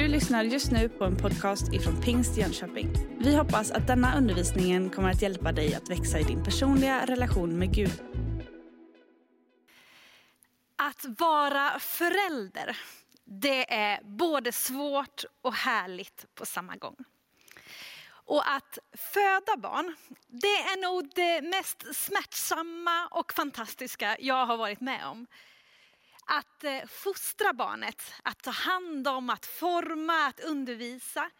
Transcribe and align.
Du 0.00 0.08
lyssnar 0.08 0.44
just 0.44 0.70
nu 0.70 0.88
på 0.88 1.04
en 1.04 1.16
podcast 1.16 1.72
ifrån 1.72 2.02
Pingst 2.02 2.36
Jönköping. 2.36 2.88
Vi 3.18 3.36
hoppas 3.36 3.70
att 3.70 3.86
denna 3.86 4.18
undervisning 4.18 4.90
kommer 4.90 5.10
att 5.10 5.22
hjälpa 5.22 5.52
dig 5.52 5.74
att 5.74 5.90
växa 5.90 6.18
i 6.18 6.22
din 6.22 6.44
personliga 6.44 7.06
relation 7.06 7.58
med 7.58 7.74
Gud. 7.74 8.02
Att 10.76 11.04
vara 11.18 11.78
förälder, 11.78 12.78
det 13.24 13.74
är 13.74 14.00
både 14.02 14.52
svårt 14.52 15.24
och 15.42 15.54
härligt 15.54 16.26
på 16.34 16.46
samma 16.46 16.76
gång. 16.76 16.96
Och 18.10 18.50
att 18.50 18.78
föda 18.92 19.56
barn, 19.56 19.96
det 20.28 20.46
är 20.46 20.82
nog 20.82 21.10
det 21.14 21.42
mest 21.42 21.96
smärtsamma 21.96 23.06
och 23.10 23.32
fantastiska 23.32 24.16
jag 24.20 24.46
har 24.46 24.56
varit 24.56 24.80
med 24.80 25.06
om. 25.06 25.26
Att 26.32 26.64
eh, 26.64 26.86
fostra 26.86 27.52
barnet, 27.52 28.12
att 28.22 28.42
ta 28.42 28.50
hand 28.50 29.08
om, 29.08 29.30
att 29.30 29.46
forma, 29.46 30.26
att 30.26 30.40
undervisa 30.40 31.30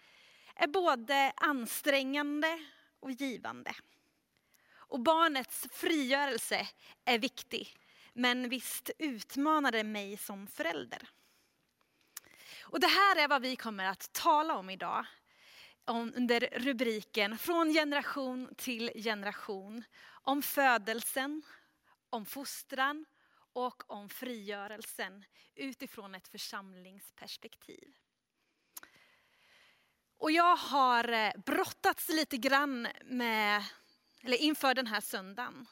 är 0.54 0.66
både 0.66 1.32
ansträngande 1.36 2.66
och 3.00 3.10
givande. 3.10 3.74
Och 4.74 5.00
barnets 5.00 5.66
frigörelse 5.72 6.68
är 7.04 7.18
viktig, 7.18 7.76
men 8.12 8.48
visst 8.48 8.90
utmanar 8.98 9.72
det 9.72 9.84
mig 9.84 10.16
som 10.16 10.46
förälder. 10.46 11.08
Och 12.62 12.80
det 12.80 12.86
här 12.86 13.16
är 13.16 13.28
vad 13.28 13.42
vi 13.42 13.56
kommer 13.56 13.84
att 13.84 14.12
tala 14.12 14.54
om 14.54 14.70
idag 14.70 15.06
under 15.84 16.40
rubriken 16.40 17.38
Från 17.38 17.72
generation 17.72 18.54
till 18.56 18.90
generation. 18.94 19.84
Om 20.22 20.42
födelsen, 20.42 21.42
om 22.10 22.26
fostran 22.26 23.06
och 23.52 23.90
om 23.90 24.08
frigörelsen 24.08 25.24
utifrån 25.54 26.14
ett 26.14 26.28
församlingsperspektiv. 26.28 27.94
Och 30.18 30.30
jag 30.30 30.56
har 30.56 31.12
eh, 31.12 31.32
brottats 31.46 32.08
lite 32.08 32.36
grann 32.36 32.88
med, 33.04 33.64
eller 34.22 34.36
inför 34.36 34.74
den 34.74 34.86
här 34.86 35.00
söndagen. 35.00 35.66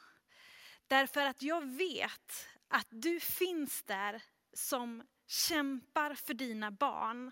Därför 0.87 1.25
att 1.25 1.41
jag 1.41 1.65
vet 1.77 2.47
att 2.67 2.87
du 2.89 3.19
finns 3.19 3.83
där 3.83 4.21
som 4.53 5.03
kämpar 5.27 6.13
för 6.15 6.33
dina 6.33 6.71
barn. 6.71 7.31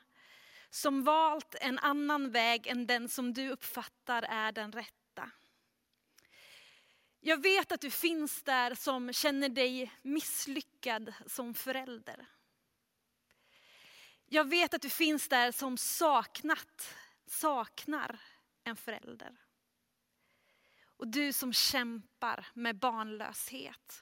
Som 0.69 1.03
valt 1.03 1.55
en 1.61 1.79
annan 1.79 2.31
väg 2.31 2.67
än 2.67 2.87
den 2.87 3.09
som 3.09 3.33
du 3.33 3.49
uppfattar 3.49 4.23
är 4.23 4.51
den 4.51 4.71
rätta. 4.71 4.96
Jag 7.27 7.41
vet 7.41 7.71
att 7.71 7.81
du 7.81 7.91
finns 7.91 8.43
där 8.43 8.75
som 8.75 9.13
känner 9.13 9.49
dig 9.49 9.91
misslyckad 10.01 11.13
som 11.25 11.53
förälder. 11.53 12.25
Jag 14.25 14.49
vet 14.49 14.73
att 14.73 14.81
du 14.81 14.89
finns 14.89 15.27
där 15.27 15.51
som 15.51 15.77
saknat, 15.77 16.95
saknar 17.25 18.19
en 18.63 18.75
förälder. 18.75 19.37
Och 20.97 21.07
du 21.07 21.33
som 21.33 21.53
kämpar 21.53 22.47
med 22.53 22.75
barnlöshet. 22.75 24.01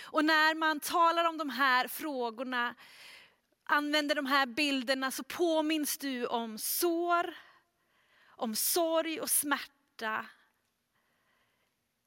Och 0.00 0.24
när 0.24 0.54
man 0.54 0.80
talar 0.80 1.24
om 1.24 1.38
de 1.38 1.50
här 1.50 1.88
frågorna, 1.88 2.74
använder 3.64 4.14
de 4.14 4.26
här 4.26 4.46
bilderna 4.46 5.10
så 5.10 5.24
påminns 5.24 5.98
du 5.98 6.26
om 6.26 6.58
sår, 6.58 7.34
om 8.26 8.54
sorg 8.54 9.20
och 9.20 9.30
smärta 9.30 10.26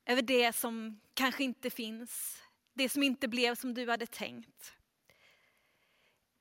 över 0.07 0.21
det 0.21 0.55
som 0.55 0.99
kanske 1.13 1.43
inte 1.43 1.69
finns, 1.69 2.43
det 2.73 2.89
som 2.89 3.03
inte 3.03 3.27
blev 3.27 3.55
som 3.55 3.73
du 3.73 3.89
hade 3.89 4.07
tänkt. 4.07 4.73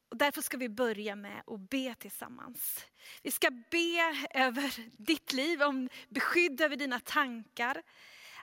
Och 0.09 0.17
därför 0.17 0.43
ska 0.43 0.57
vi 0.57 0.69
börja 0.69 1.17
med 1.17 1.43
att 1.47 1.71
be 1.71 1.95
tillsammans. 1.95 2.87
Vi 3.23 3.31
ska 3.31 3.51
be 3.51 4.17
över 4.35 4.73
ditt 4.97 5.33
liv, 5.33 5.63
om 5.63 5.89
beskydd 6.09 6.61
över 6.61 6.77
dina 6.77 7.01
tankar. 7.01 7.83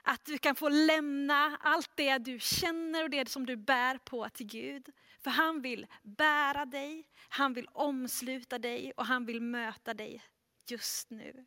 Att 0.02 0.24
du 0.24 0.38
kan 0.38 0.54
få 0.54 0.68
lämna 0.68 1.56
allt 1.60 1.90
det 1.94 2.18
du 2.18 2.40
känner 2.40 3.02
och 3.02 3.10
det 3.10 3.28
som 3.28 3.46
du 3.46 3.56
bär 3.56 3.98
på 3.98 4.28
till 4.28 4.46
Gud. 4.46 4.88
För 5.20 5.30
han 5.30 5.62
vill 5.62 5.86
bära 6.02 6.64
dig, 6.64 7.08
han 7.28 7.52
vill 7.52 7.68
omsluta 7.72 8.58
dig 8.58 8.92
och 8.96 9.06
han 9.06 9.26
vill 9.26 9.40
möta 9.40 9.94
dig 9.94 10.22
just 10.66 11.10
nu. 11.10 11.46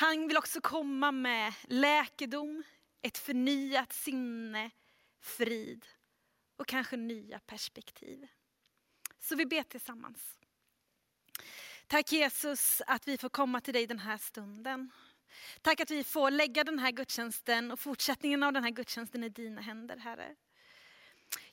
Han 0.00 0.28
vill 0.28 0.36
också 0.36 0.60
komma 0.60 1.12
med 1.12 1.52
läkedom, 1.62 2.62
ett 3.02 3.18
förnyat 3.18 3.92
sinne, 3.92 4.70
frid 5.20 5.86
och 6.56 6.66
kanske 6.66 6.96
nya 6.96 7.38
perspektiv. 7.38 8.26
Så 9.18 9.36
vi 9.36 9.46
ber 9.46 9.62
tillsammans. 9.62 10.38
Tack 11.86 12.12
Jesus 12.12 12.82
att 12.86 13.08
vi 13.08 13.18
får 13.18 13.28
komma 13.28 13.60
till 13.60 13.74
dig 13.74 13.86
den 13.86 13.98
här 13.98 14.16
stunden. 14.18 14.90
Tack 15.62 15.80
att 15.80 15.90
vi 15.90 16.04
får 16.04 16.30
lägga 16.30 16.64
den 16.64 16.78
här 16.78 16.90
gudstjänsten 16.90 17.70
och 17.70 17.80
fortsättningen 17.80 18.42
av 18.42 18.52
den 18.52 18.64
här 18.64 18.70
gudstjänsten 18.70 19.24
i 19.24 19.28
dina 19.28 19.60
händer 19.60 19.96
Herre. 19.96 20.36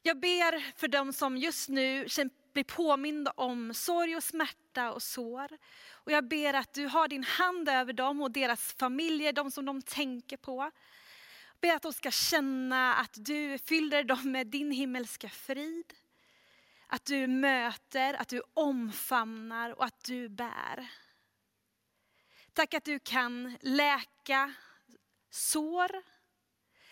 Jag 0.02 0.19
ber 0.19 0.78
för 0.78 0.88
dem 0.88 1.13
som 1.13 1.38
just 1.38 1.69
nu 1.69 2.09
bli 2.57 2.63
påminda 2.63 3.31
om 3.31 3.73
sorg 3.73 4.16
och 4.16 4.23
smärta 4.23 4.91
och 4.91 5.03
sår. 5.03 5.57
Och 5.91 6.12
jag 6.12 6.28
ber 6.28 6.53
att 6.53 6.73
du 6.73 6.85
har 6.85 7.07
din 7.07 7.23
hand 7.23 7.69
över 7.69 7.94
dem 7.94 8.22
och 8.22 8.31
deras 8.31 8.73
familjer, 8.73 9.34
de 9.34 9.51
som 9.51 9.66
de 9.66 9.81
tänker 9.81 10.38
på. 10.38 10.62
Jag 10.62 11.59
ber 11.62 11.75
att 11.75 11.81
de 11.81 11.94
ska 11.94 12.12
känna 12.12 12.95
att 12.95 13.13
du 13.25 13.57
fyller 13.57 14.03
dem 14.03 14.31
med 14.31 14.47
din 14.47 14.72
himmelska 14.72 15.29
frid. 15.29 15.94
Att 16.88 17.06
du 17.06 17.28
möter, 17.28 18.13
att 18.13 18.28
du 18.28 18.41
omfamnar 18.53 19.72
och 19.72 19.85
att 19.85 20.03
du 20.03 20.29
bär. 20.29 20.91
Tack 22.53 22.74
att 22.74 22.85
du 22.85 23.00
kan 23.00 23.57
läka 23.62 24.53
sår. 25.29 26.03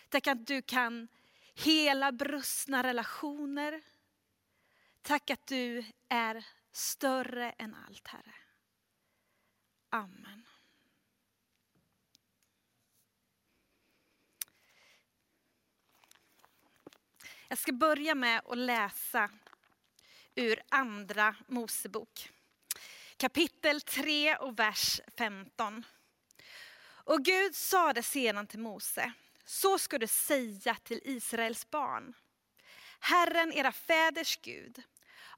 Tack 0.10 0.28
att 0.28 0.48
du 0.48 0.62
kan 0.62 1.08
hela 1.56 2.12
brustna 2.12 2.84
relationer. 2.84 3.82
Tack 5.08 5.30
att 5.30 5.48
du 5.48 5.86
är 6.10 6.46
större 6.72 7.52
än 7.52 7.76
allt, 7.88 8.08
Herre. 8.08 8.36
Amen. 9.90 10.48
Jag 17.48 17.58
ska 17.58 17.72
börja 17.72 18.16
med 18.16 18.42
att 18.46 18.58
läsa 18.58 19.30
ur 20.36 20.62
Andra 20.70 21.36
Mosebok. 21.48 22.30
Kapitel 23.18 23.82
3 23.82 24.36
och 24.36 24.60
vers 24.60 25.02
15. 25.18 25.86
Och 26.86 27.26
Gud 27.26 27.56
sade 27.56 28.04
sedan 28.04 28.48
till 28.48 28.60
Mose, 28.60 29.14
så 29.46 29.80
ska 29.80 29.98
du 29.98 30.08
säga 30.08 30.76
till 30.76 31.02
Israels 31.04 31.70
barn. 31.70 32.14
Herren 33.00 33.54
era 33.54 33.72
fäders 33.72 34.40
Gud, 34.42 34.84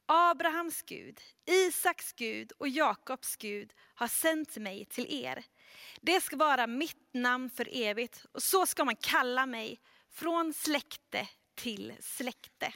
Abrahams 0.09 0.81
Gud, 0.81 1.21
Isaks 1.45 2.13
Gud 2.13 2.51
och 2.57 2.67
Jakobs 2.67 3.35
Gud 3.35 3.73
har 3.95 4.07
sänt 4.07 4.57
mig 4.57 4.85
till 4.85 5.23
er. 5.23 5.43
Det 6.01 6.21
ska 6.21 6.37
vara 6.37 6.67
mitt 6.67 7.13
namn 7.13 7.49
för 7.49 7.69
evigt 7.71 8.25
och 8.31 8.43
så 8.43 8.65
ska 8.65 8.85
man 8.85 8.95
kalla 8.95 9.45
mig 9.45 9.79
från 10.09 10.53
släkte 10.53 11.27
till 11.55 11.93
släkte. 11.99 12.73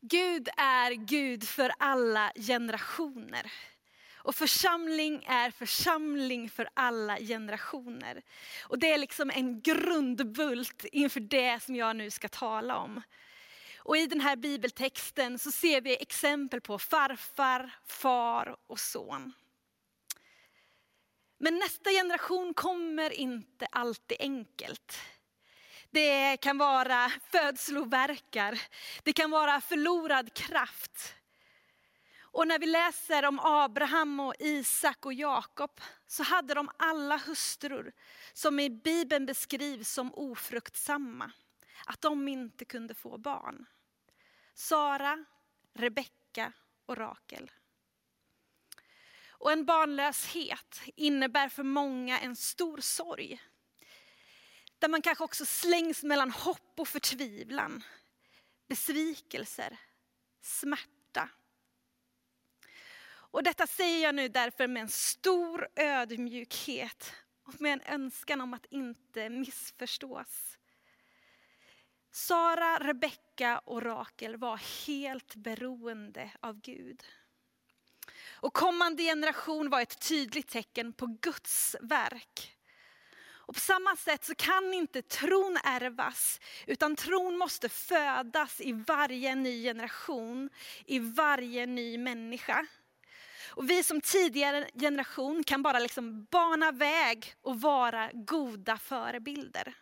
Gud 0.00 0.48
är 0.56 0.90
Gud 0.90 1.48
för 1.48 1.72
alla 1.78 2.32
generationer. 2.34 3.52
Och 4.14 4.34
församling 4.34 5.24
är 5.26 5.50
församling 5.50 6.50
för 6.50 6.68
alla 6.74 7.18
generationer. 7.18 8.22
Och 8.62 8.78
det 8.78 8.92
är 8.92 8.98
liksom 8.98 9.30
en 9.30 9.60
grundbult 9.60 10.84
inför 10.92 11.20
det 11.20 11.62
som 11.62 11.76
jag 11.76 11.96
nu 11.96 12.10
ska 12.10 12.28
tala 12.28 12.76
om. 12.76 13.02
Och 13.84 13.96
i 13.96 14.06
den 14.06 14.20
här 14.20 14.36
bibeltexten 14.36 15.38
så 15.38 15.52
ser 15.52 15.80
vi 15.80 16.02
exempel 16.02 16.60
på 16.60 16.78
farfar, 16.78 17.74
far 17.86 18.56
och 18.66 18.80
son. 18.80 19.32
Men 21.38 21.58
nästa 21.58 21.90
generation 21.90 22.54
kommer 22.54 23.10
inte 23.10 23.66
alltid 23.66 24.16
enkelt. 24.20 24.98
Det 25.90 26.36
kan 26.36 26.58
vara 26.58 27.12
födslovärkar, 27.30 28.60
det 29.02 29.12
kan 29.12 29.30
vara 29.30 29.60
förlorad 29.60 30.34
kraft. 30.34 31.14
Och 32.20 32.48
när 32.48 32.58
vi 32.58 32.66
läser 32.66 33.24
om 33.24 33.40
Abraham 33.42 34.20
och 34.20 34.34
Isak 34.38 35.06
och 35.06 35.14
Jakob 35.14 35.80
så 36.06 36.22
hade 36.22 36.54
de 36.54 36.70
alla 36.76 37.16
hustrur 37.16 37.92
som 38.32 38.60
i 38.60 38.70
Bibeln 38.70 39.26
beskrivs 39.26 39.90
som 39.90 40.14
ofruktsamma. 40.14 41.30
Att 41.86 42.00
de 42.00 42.28
inte 42.28 42.64
kunde 42.64 42.94
få 42.94 43.18
barn. 43.18 43.66
Sara, 44.54 45.24
Rebecka 45.74 46.52
och 46.86 46.96
Rakel. 46.96 47.50
Och 49.28 49.52
en 49.52 49.64
barnlöshet 49.64 50.82
innebär 50.96 51.48
för 51.48 51.62
många 51.62 52.20
en 52.20 52.36
stor 52.36 52.78
sorg. 52.78 53.42
Där 54.78 54.88
man 54.88 55.02
kanske 55.02 55.24
också 55.24 55.46
slängs 55.46 56.02
mellan 56.02 56.30
hopp 56.30 56.80
och 56.80 56.88
förtvivlan. 56.88 57.82
Besvikelser, 58.68 59.78
smärta 60.40 60.92
Och 63.32 63.42
detta 63.42 63.66
säger 63.66 64.02
jag 64.02 64.14
nu 64.14 64.28
därför 64.28 64.68
med 64.68 64.80
en 64.80 64.88
stor 64.88 65.68
ödmjukhet 65.76 67.12
och 67.46 67.60
med 67.60 67.72
en 67.72 67.94
önskan 67.94 68.40
om 68.40 68.54
att 68.54 68.66
inte 68.70 69.28
missförstås. 69.28 70.58
Sara, 72.14 72.78
Rebecka 72.78 73.58
och 73.58 73.82
Rakel 73.82 74.36
var 74.36 74.86
helt 74.86 75.34
beroende 75.34 76.30
av 76.40 76.60
Gud. 76.60 77.02
Och 78.30 78.52
kommande 78.54 79.02
generation 79.02 79.70
var 79.70 79.80
ett 79.80 80.08
tydligt 80.08 80.48
tecken 80.48 80.92
på 80.92 81.06
Guds 81.06 81.76
verk. 81.80 82.56
Och 83.24 83.54
på 83.54 83.60
samma 83.60 83.96
sätt 83.96 84.24
så 84.24 84.34
kan 84.34 84.74
inte 84.74 85.02
tron 85.02 85.58
ärvas, 85.64 86.40
utan 86.66 86.96
tron 86.96 87.38
måste 87.38 87.68
födas 87.68 88.60
i 88.60 88.72
varje 88.72 89.34
ny 89.34 89.62
generation, 89.62 90.50
i 90.86 90.98
varje 90.98 91.66
ny 91.66 91.98
människa. 91.98 92.66
Och 93.48 93.70
vi 93.70 93.82
som 93.82 94.00
tidigare 94.00 94.68
generation 94.74 95.44
kan 95.44 95.62
bara 95.62 95.78
liksom 95.78 96.24
bana 96.24 96.72
väg 96.72 97.34
och 97.42 97.60
vara 97.60 98.10
goda 98.12 98.78
förebilder. 98.78 99.74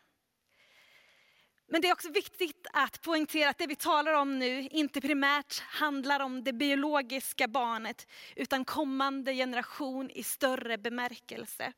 Men 1.72 1.81
det 1.81 1.88
är 1.88 1.93
också 1.93 2.11
viktigt 2.11 2.67
att 2.72 3.02
poängtera 3.02 3.50
att 3.50 3.58
det 3.58 3.67
vi 3.67 3.76
talar 3.76 4.12
om 4.12 4.38
nu 4.38 4.61
inte 4.61 5.00
primärt 5.00 5.61
handlar 5.61 6.20
om 6.20 6.44
det 6.44 6.52
biologiska 6.52 7.49
barnet, 7.49 8.06
utan 8.37 8.64
kommande 8.64 9.34
generation 9.34 10.11
i 10.11 10.22
större 10.22 10.78
bemärkelse. 10.78 11.72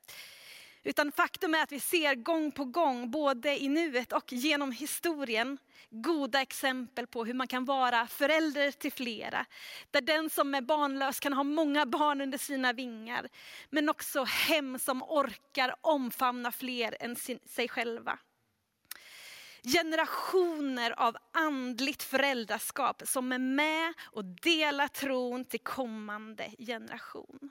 Utan 0.82 1.12
faktum 1.12 1.54
är 1.54 1.62
att 1.62 1.72
vi 1.72 1.80
ser 1.80 2.14
gång 2.14 2.52
på 2.52 2.64
gång, 2.64 3.10
både 3.10 3.62
i 3.62 3.68
nuet 3.68 4.12
och 4.12 4.32
genom 4.32 4.72
historien, 4.72 5.58
goda 5.90 6.42
exempel 6.42 7.06
på 7.06 7.24
hur 7.24 7.34
man 7.34 7.48
kan 7.48 7.64
vara 7.64 8.06
förälder 8.06 8.70
till 8.70 8.92
flera. 8.92 9.46
Där 9.90 10.00
den 10.00 10.30
som 10.30 10.54
är 10.54 10.60
barnlös 10.60 11.20
kan 11.20 11.32
ha 11.32 11.42
många 11.42 11.86
barn 11.86 12.20
under 12.20 12.38
sina 12.38 12.72
vingar. 12.72 13.28
Men 13.70 13.88
också 13.88 14.24
hem 14.24 14.78
som 14.78 15.02
orkar 15.02 15.74
omfamna 15.80 16.52
fler 16.52 16.96
än 17.00 17.16
sig 17.46 17.68
själva. 17.68 18.18
Generationer 19.64 20.90
av 20.90 21.16
andligt 21.32 22.02
föräldraskap 22.02 23.02
som 23.04 23.32
är 23.32 23.38
med 23.38 23.94
och 24.00 24.24
delar 24.24 24.88
tron 24.88 25.44
till 25.44 25.60
kommande 25.60 26.50
generation. 26.58 27.50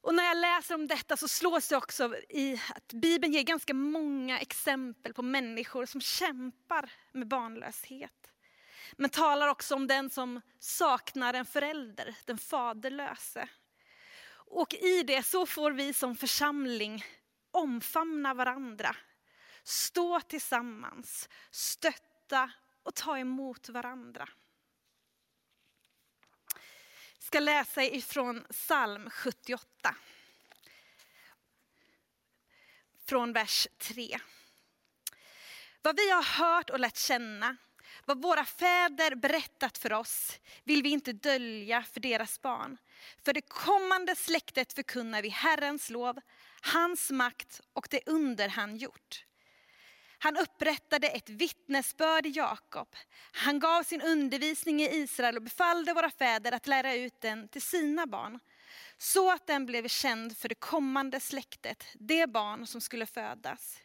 Och 0.00 0.14
när 0.14 0.24
jag 0.24 0.36
läser 0.36 0.74
om 0.74 0.86
detta 0.86 1.16
så 1.16 1.28
slås 1.28 1.70
jag 1.70 1.78
också 1.78 2.16
i 2.28 2.60
att 2.74 2.92
Bibeln 2.92 3.32
ger 3.32 3.42
ganska 3.42 3.74
många 3.74 4.38
exempel 4.38 5.14
på 5.14 5.22
människor 5.22 5.86
som 5.86 6.00
kämpar 6.00 6.92
med 7.12 7.28
barnlöshet. 7.28 8.30
Men 8.96 9.10
talar 9.10 9.48
också 9.48 9.74
om 9.74 9.86
den 9.86 10.10
som 10.10 10.40
saknar 10.58 11.34
en 11.34 11.46
förälder, 11.46 12.14
den 12.24 12.38
faderlöse. 12.38 13.48
Och 14.34 14.74
i 14.74 15.02
det 15.02 15.22
så 15.22 15.46
får 15.46 15.72
vi 15.72 15.92
som 15.92 16.16
församling 16.16 17.04
omfamna 17.50 18.34
varandra, 18.34 18.96
stå 19.62 20.20
tillsammans, 20.20 21.28
stötta 21.50 22.50
och 22.82 22.94
ta 22.94 23.18
emot 23.18 23.68
varandra 23.68 24.28
Jag 27.22 27.26
ska 27.26 27.40
läsa 27.40 27.82
ifrån 27.82 28.44
psalm 28.50 29.10
78. 29.10 29.94
Från 33.04 33.32
vers 33.32 33.68
3. 33.78 34.18
Vad 35.82 35.96
vi 35.96 36.10
har 36.10 36.22
hört 36.22 36.70
och 36.70 36.80
lärt 36.80 36.96
känna, 36.96 37.56
vad 38.04 38.22
våra 38.22 38.44
fäder 38.44 39.14
berättat 39.14 39.78
för 39.78 39.92
oss, 39.92 40.40
vill 40.64 40.82
vi 40.82 40.90
inte 40.90 41.12
dölja 41.12 41.82
för 41.82 42.00
deras 42.00 42.42
barn. 42.42 42.76
För 43.24 43.32
det 43.32 43.40
kommande 43.40 44.16
släktet 44.16 44.72
förkunnar 44.72 45.22
vi 45.22 45.28
Herrens 45.28 45.90
lov, 45.90 46.20
hans 46.60 47.10
makt 47.10 47.60
och 47.72 47.86
det 47.90 48.00
under 48.06 48.48
han 48.48 48.76
gjort. 48.76 49.24
Han 50.22 50.36
upprättade 50.36 51.08
ett 51.08 51.30
vittnesbörd 51.30 52.26
i 52.26 52.28
Jakob. 52.28 52.96
Han 53.32 53.58
gav 53.58 53.82
sin 53.82 54.02
undervisning 54.02 54.82
i 54.82 54.94
Israel 54.96 55.36
och 55.36 55.42
befallde 55.42 55.94
våra 55.94 56.10
fäder 56.10 56.52
att 56.52 56.66
lära 56.66 56.94
ut 56.94 57.20
den 57.20 57.48
till 57.48 57.62
sina 57.62 58.06
barn. 58.06 58.38
Så 58.98 59.30
att 59.30 59.46
den 59.46 59.66
blev 59.66 59.88
känd 59.88 60.36
för 60.36 60.48
det 60.48 60.54
kommande 60.54 61.20
släktet, 61.20 61.84
det 61.94 62.26
barn 62.26 62.66
som 62.66 62.80
skulle 62.80 63.06
födas. 63.06 63.78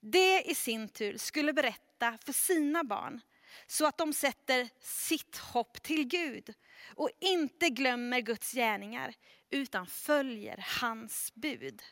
Det 0.00 0.42
i 0.42 0.54
sin 0.54 0.88
tur 0.88 1.16
skulle 1.18 1.52
berätta 1.52 2.18
för 2.24 2.32
sina 2.32 2.84
barn, 2.84 3.20
så 3.66 3.86
att 3.86 3.98
de 3.98 4.12
sätter 4.12 4.68
sitt 4.80 5.36
hopp 5.36 5.82
till 5.82 6.04
Gud 6.04 6.54
och 6.96 7.10
inte 7.20 7.68
glömmer 7.68 8.20
Guds 8.20 8.52
gärningar, 8.52 9.14
utan 9.50 9.86
följer 9.86 10.66
hans 10.80 11.34
bud. 11.34 11.82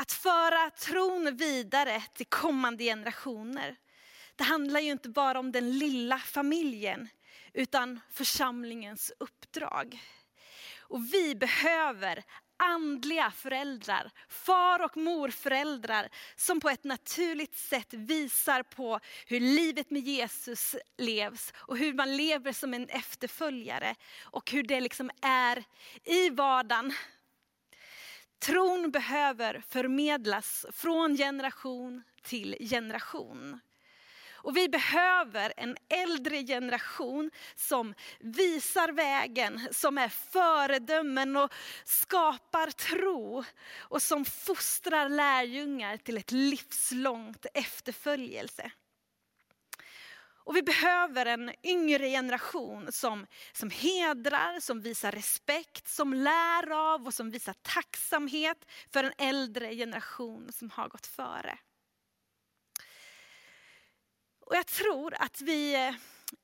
Att 0.00 0.12
föra 0.12 0.70
tron 0.70 1.36
vidare 1.36 2.02
till 2.14 2.26
kommande 2.26 2.84
generationer. 2.84 3.76
Det 4.36 4.44
handlar 4.44 4.80
ju 4.80 4.90
inte 4.90 5.08
bara 5.08 5.38
om 5.38 5.52
den 5.52 5.78
lilla 5.78 6.18
familjen, 6.18 7.08
utan 7.52 8.00
församlingens 8.10 9.12
uppdrag. 9.18 9.98
Och 10.78 11.14
vi 11.14 11.34
behöver 11.34 12.24
andliga 12.56 13.30
föräldrar, 13.30 14.10
far 14.28 14.84
och 14.84 14.96
morföräldrar 14.96 16.08
som 16.36 16.60
på 16.60 16.68
ett 16.68 16.84
naturligt 16.84 17.56
sätt 17.56 17.94
visar 17.94 18.62
på 18.62 19.00
hur 19.26 19.40
livet 19.40 19.90
med 19.90 20.02
Jesus 20.02 20.76
levs 20.98 21.52
och 21.56 21.78
hur 21.78 21.94
man 21.94 22.16
lever 22.16 22.52
som 22.52 22.74
en 22.74 22.88
efterföljare 22.88 23.94
och 24.22 24.50
hur 24.50 24.62
det 24.62 24.80
liksom 24.80 25.10
är 25.22 25.64
i 26.04 26.30
vardagen 26.30 26.94
Tron 28.38 28.90
behöver 28.90 29.62
förmedlas 29.68 30.66
från 30.72 31.16
generation 31.16 32.02
till 32.22 32.56
generation. 32.60 33.60
Och 34.40 34.56
vi 34.56 34.68
behöver 34.68 35.52
en 35.56 35.76
äldre 35.88 36.42
generation 36.46 37.30
som 37.54 37.94
visar 38.20 38.92
vägen, 38.92 39.68
som 39.70 39.98
är 39.98 40.08
föredömen 40.08 41.36
och 41.36 41.52
skapar 41.84 42.70
tro. 42.70 43.44
Och 43.78 44.02
som 44.02 44.24
fostrar 44.24 45.08
lärjungar 45.08 45.96
till 45.96 46.16
ett 46.16 46.32
livslångt 46.32 47.46
efterföljelse. 47.54 48.70
Och 50.48 50.56
vi 50.56 50.62
behöver 50.62 51.26
en 51.26 51.52
yngre 51.62 52.10
generation 52.10 52.92
som, 52.92 53.26
som 53.52 53.70
hedrar, 53.70 54.60
som 54.60 54.80
visar 54.80 55.12
respekt, 55.12 55.88
som 55.88 56.14
lär 56.14 56.70
av 56.70 57.06
och 57.06 57.14
som 57.14 57.30
visar 57.30 57.52
tacksamhet 57.62 58.66
för 58.92 59.04
en 59.04 59.12
äldre 59.18 59.74
generation 59.74 60.52
som 60.52 60.70
har 60.70 60.88
gått 60.88 61.06
före. 61.06 61.58
Och 64.40 64.56
jag 64.56 64.66
tror 64.66 65.14
att 65.14 65.40
vi 65.40 65.74
eh, 65.74 65.94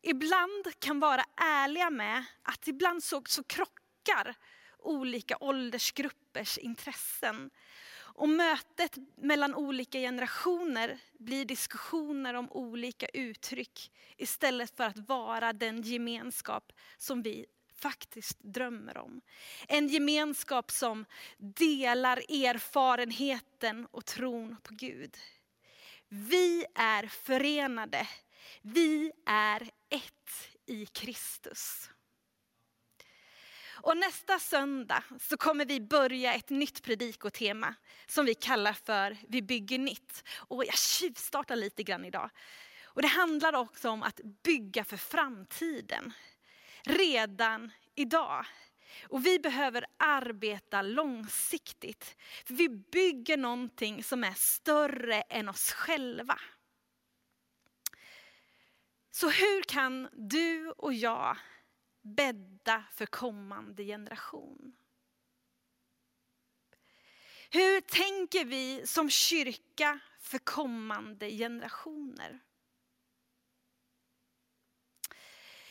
ibland 0.03 0.81
kan 0.81 1.01
vara 1.01 1.25
ärliga 1.37 1.91
med 1.91 2.25
att 2.43 2.69
ibland 2.69 3.05
så, 3.05 3.23
så 3.27 3.45
krockar 3.45 4.35
olika 4.79 5.37
åldersgruppers 5.41 6.59
intressen. 6.59 7.51
Och 8.15 8.29
mötet 8.29 8.97
mellan 9.17 9.55
olika 9.55 9.99
generationer 9.99 10.99
blir 11.19 11.45
diskussioner 11.45 12.35
om 12.35 12.53
olika 12.53 13.07
uttryck 13.07 13.93
istället 14.17 14.77
för 14.77 14.85
att 14.85 15.09
vara 15.09 15.53
den 15.53 15.83
gemenskap 15.83 16.73
som 16.97 17.23
vi 17.23 17.47
faktiskt 17.75 18.39
drömmer 18.41 18.99
om. 18.99 19.21
En 19.69 19.89
gemenskap 19.89 20.71
som 20.71 21.05
delar 21.39 22.17
erfarenheten 22.17 23.87
och 23.91 24.05
tron 24.05 24.57
på 24.63 24.75
Gud. 24.75 25.17
Vi 26.09 26.65
är 26.75 27.07
förenade. 27.07 28.09
Vi 28.63 29.13
är 29.27 29.63
ett 29.89 30.51
i 30.67 30.87
Kristus. 30.87 31.91
Och 33.85 33.97
nästa 33.97 34.39
söndag 34.39 35.03
så 35.21 35.37
kommer 35.37 35.65
vi 35.65 35.81
börja 35.81 36.35
ett 36.35 36.51
nytt 36.51 36.83
predikotema 36.83 37.75
som 38.07 38.27
vi 38.27 38.35
kallar 38.35 38.73
för 38.73 39.17
Vi 39.29 39.43
bygger 39.43 39.79
nytt. 39.79 40.25
Och 40.37 40.65
jag 40.65 40.75
tjuvstartar 40.75 41.57
lite 41.57 41.83
grann 41.83 42.05
idag. 42.05 42.31
Och 42.85 43.03
det 43.03 43.09
handlar 43.09 43.53
också 43.53 43.91
om 43.91 44.03
att 44.03 44.21
bygga 44.43 44.85
för 44.85 44.97
framtiden. 44.97 46.13
Redan 46.83 47.73
idag. 47.95 48.47
Och 49.09 49.27
vi 49.27 49.39
behöver 49.39 49.87
arbeta 49.97 50.83
långsiktigt. 50.83 52.17
För 52.45 52.55
vi 52.55 52.69
bygger 52.69 53.37
någonting 53.37 54.05
som 54.05 54.25
är 54.25 54.35
större 54.35 55.21
än 55.21 55.49
oss 55.49 55.73
själva. 55.73 56.39
Så 59.11 59.31
hur 59.31 59.63
kan 59.63 60.09
du 60.13 60.71
och 60.71 60.95
jag 60.95 61.37
bädda 62.05 62.85
för 62.93 63.07
kommande 63.07 63.85
generation? 63.85 64.77
Hur 67.51 67.81
tänker 67.81 68.45
vi 68.45 68.87
som 68.87 69.11
kyrka 69.11 69.99
för 70.21 70.39
kommande 70.39 71.31
generationer? 71.31 72.41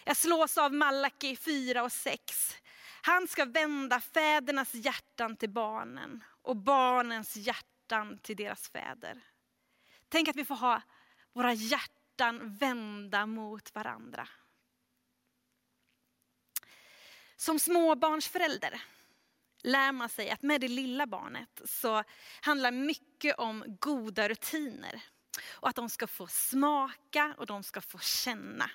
Jag 0.06 0.18
slås 0.18 0.58
av 0.58 0.74
Malaki 0.74 1.36
4 1.36 1.84
och 1.84 1.92
6. 1.92 2.56
Han 3.02 3.28
ska 3.28 3.46
vända 3.46 4.02
fädernas 4.02 4.74
hjärtan 4.74 5.38
till 5.38 5.50
barnen 5.50 6.24
och 6.42 6.56
barnens 6.56 7.36
hjärtan 7.36 8.18
till 8.18 8.36
deras 8.36 8.70
fäder. 8.70 9.22
Tänk 10.10 10.28
att 10.28 10.36
vi 10.36 10.46
får 10.46 10.56
ha 10.56 10.82
våra 11.34 11.54
hjärtan 11.54 12.56
vända 12.58 13.26
mot 13.26 13.76
varandra. 13.76 14.28
Som 17.44 17.60
småbarnsförälder 17.60 18.82
lär 19.64 19.92
man 19.92 20.10
sig 20.10 20.30
att 20.30 20.42
med 20.42 20.62
det 20.62 20.68
lilla 20.68 21.08
barnet 21.08 21.62
så 21.66 22.04
handlar 22.42 22.72
mycket 22.72 23.36
om 23.40 23.78
goda 23.80 24.30
rutiner. 24.30 25.04
Och 25.50 25.70
att 25.70 25.76
de 25.76 25.90
ska 25.90 26.08
få 26.08 26.28
smaka 26.28 27.36
och 27.38 27.46
de 27.46 27.64
ska 27.64 27.82
få 27.82 28.00
känna. 28.00 28.72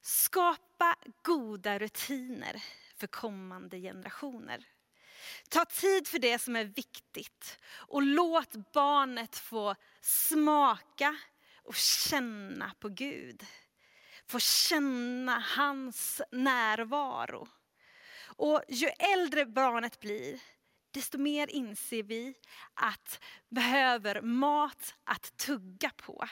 Skapa 0.00 0.96
goda 1.22 1.78
rutiner 1.78 2.62
för 2.96 3.06
kommande 3.06 3.80
generationer. 3.80 4.64
Ta 5.48 5.64
tid 5.64 6.08
för 6.08 6.18
det 6.18 6.38
som 6.38 6.56
är 6.56 6.64
viktigt 6.64 7.58
och 7.66 8.02
låt 8.02 8.72
barnet 8.72 9.36
få 9.36 9.74
smaka 10.00 11.16
och 11.62 11.74
känna 11.74 12.74
på 12.80 12.88
Gud. 12.88 13.46
Få 14.28 14.38
känna 14.38 15.38
hans 15.38 16.22
närvaro. 16.30 17.48
Och 18.36 18.62
ju 18.68 18.88
äldre 18.88 19.46
barnet 19.46 20.00
blir, 20.00 20.40
desto 20.90 21.18
mer 21.18 21.50
inser 21.50 22.02
vi 22.02 22.34
att 22.74 23.20
behöver 23.48 24.20
mat 24.22 24.94
att 25.04 25.36
tugga 25.36 25.90
på. 25.96 26.24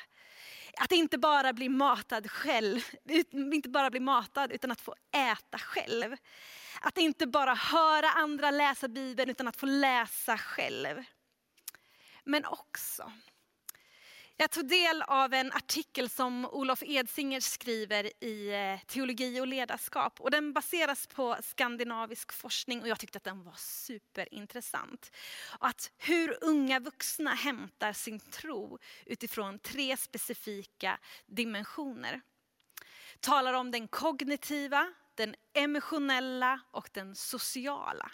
Att 0.77 0.93
inte 0.93 1.19
bara 1.19 1.53
bli 1.53 1.69
matad 1.69 2.31
själv, 2.31 2.81
inte 3.53 3.69
bara 3.69 3.91
bli 3.91 4.01
matad 4.01 4.53
utan 4.53 4.71
att 4.71 4.81
få 4.81 4.95
äta 5.33 5.59
själv. 5.59 6.17
Att 6.81 6.99
inte 6.99 7.27
bara 7.27 7.55
höra 7.55 8.11
andra 8.11 8.51
läsa 8.51 8.89
Bibeln 8.89 9.31
utan 9.31 9.49
att 9.49 9.57
få 9.57 9.67
läsa 9.67 10.39
själv. 10.39 11.05
Men 12.25 12.45
också 12.45 13.13
jag 14.43 14.51
tog 14.51 14.69
del 14.69 15.03
av 15.03 15.35
en 15.35 15.53
artikel 15.53 16.09
som 16.11 16.47
Olof 16.47 16.83
Edsinger 16.83 17.41
skriver 17.41 18.25
i 18.25 18.49
eh, 18.49 18.87
Teologi 18.87 19.41
och 19.41 19.47
ledarskap. 19.47 20.21
Och 20.21 20.31
den 20.31 20.53
baseras 20.53 21.07
på 21.07 21.37
skandinavisk 21.43 22.33
forskning 22.33 22.83
och 22.83 22.89
jag 22.89 22.99
tyckte 22.99 23.19
att 23.19 23.25
den 23.25 23.43
var 23.43 23.55
superintressant. 23.57 25.13
Att 25.59 25.91
hur 25.99 26.39
unga 26.41 26.81
vuxna 26.81 27.35
hämtar 27.35 27.93
sin 27.93 28.21
tro 28.21 28.79
utifrån 29.07 29.59
tre 29.59 29.97
specifika 29.97 30.99
dimensioner. 31.27 32.21
Talar 33.21 33.53
om 33.53 33.71
den 33.71 33.89
kognitiva, 33.89 34.93
den 35.15 35.35
emotionella 35.55 36.61
och 36.71 36.91
den 36.93 37.15
sociala. 37.15 38.11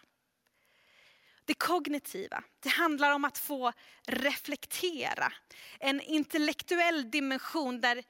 Det 1.49 1.55
kognitiva, 1.55 2.45
det 2.61 2.69
handlar 2.69 3.13
om 3.13 3.25
att 3.25 3.39
få 3.39 3.73
reflektera. 4.07 5.33
En 5.81 6.01
intellektuell 6.01 7.11
dimension 7.11 7.81
där 7.81 8.03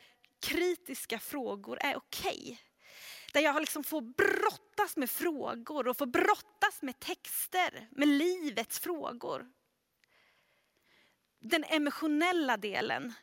kritiska 0.43 1.19
frågor 1.19 1.79
är 1.81 1.97
okej. 1.97 2.41
Okay. 2.43 2.57
Där 3.33 3.41
jag 3.41 3.61
liksom 3.61 3.85
får 3.85 4.01
brottas 4.01 4.97
med 4.97 5.11
frågor 5.11 5.89
och 5.89 5.97
får 5.97 6.07
brottas 6.07 6.83
med 6.83 7.01
texter, 7.01 7.89
med 7.91 8.09
livets 8.09 8.79
frågor. 8.79 9.47
Den 11.41 11.65
emotionella 11.65 12.57
delen, 12.57 13.15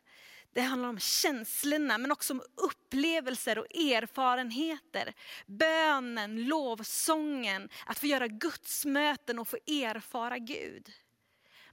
det 0.56 0.62
handlar 0.62 0.90
om 0.90 1.00
känslorna 1.00 1.98
men 1.98 2.12
också 2.12 2.34
om 2.34 2.42
upplevelser 2.56 3.58
och 3.60 3.76
erfarenheter. 3.76 5.14
Bönen, 5.46 6.44
lovsången, 6.44 7.70
att 7.86 8.00
få 8.00 8.06
göra 8.06 8.28
gudsmöten 8.28 9.40
och 9.40 9.48
få 9.48 9.58
erfara 9.68 10.38
Gud. 10.38 10.94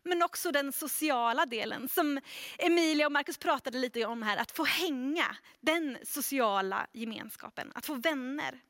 Men 0.02 0.22
också 0.22 0.52
den 0.52 0.72
sociala 0.72 1.46
delen 1.46 1.88
som 1.88 2.20
Emilia 2.58 3.06
och 3.06 3.12
Markus 3.12 3.38
pratade 3.38 3.78
lite 3.78 4.04
om 4.04 4.22
här, 4.22 4.36
att 4.36 4.50
få 4.50 4.64
hänga, 4.64 5.36
den 5.60 5.98
sociala 6.04 6.86
gemenskapen, 6.92 7.72
att 7.74 7.86
få 7.86 7.94
vänner. 7.94 8.60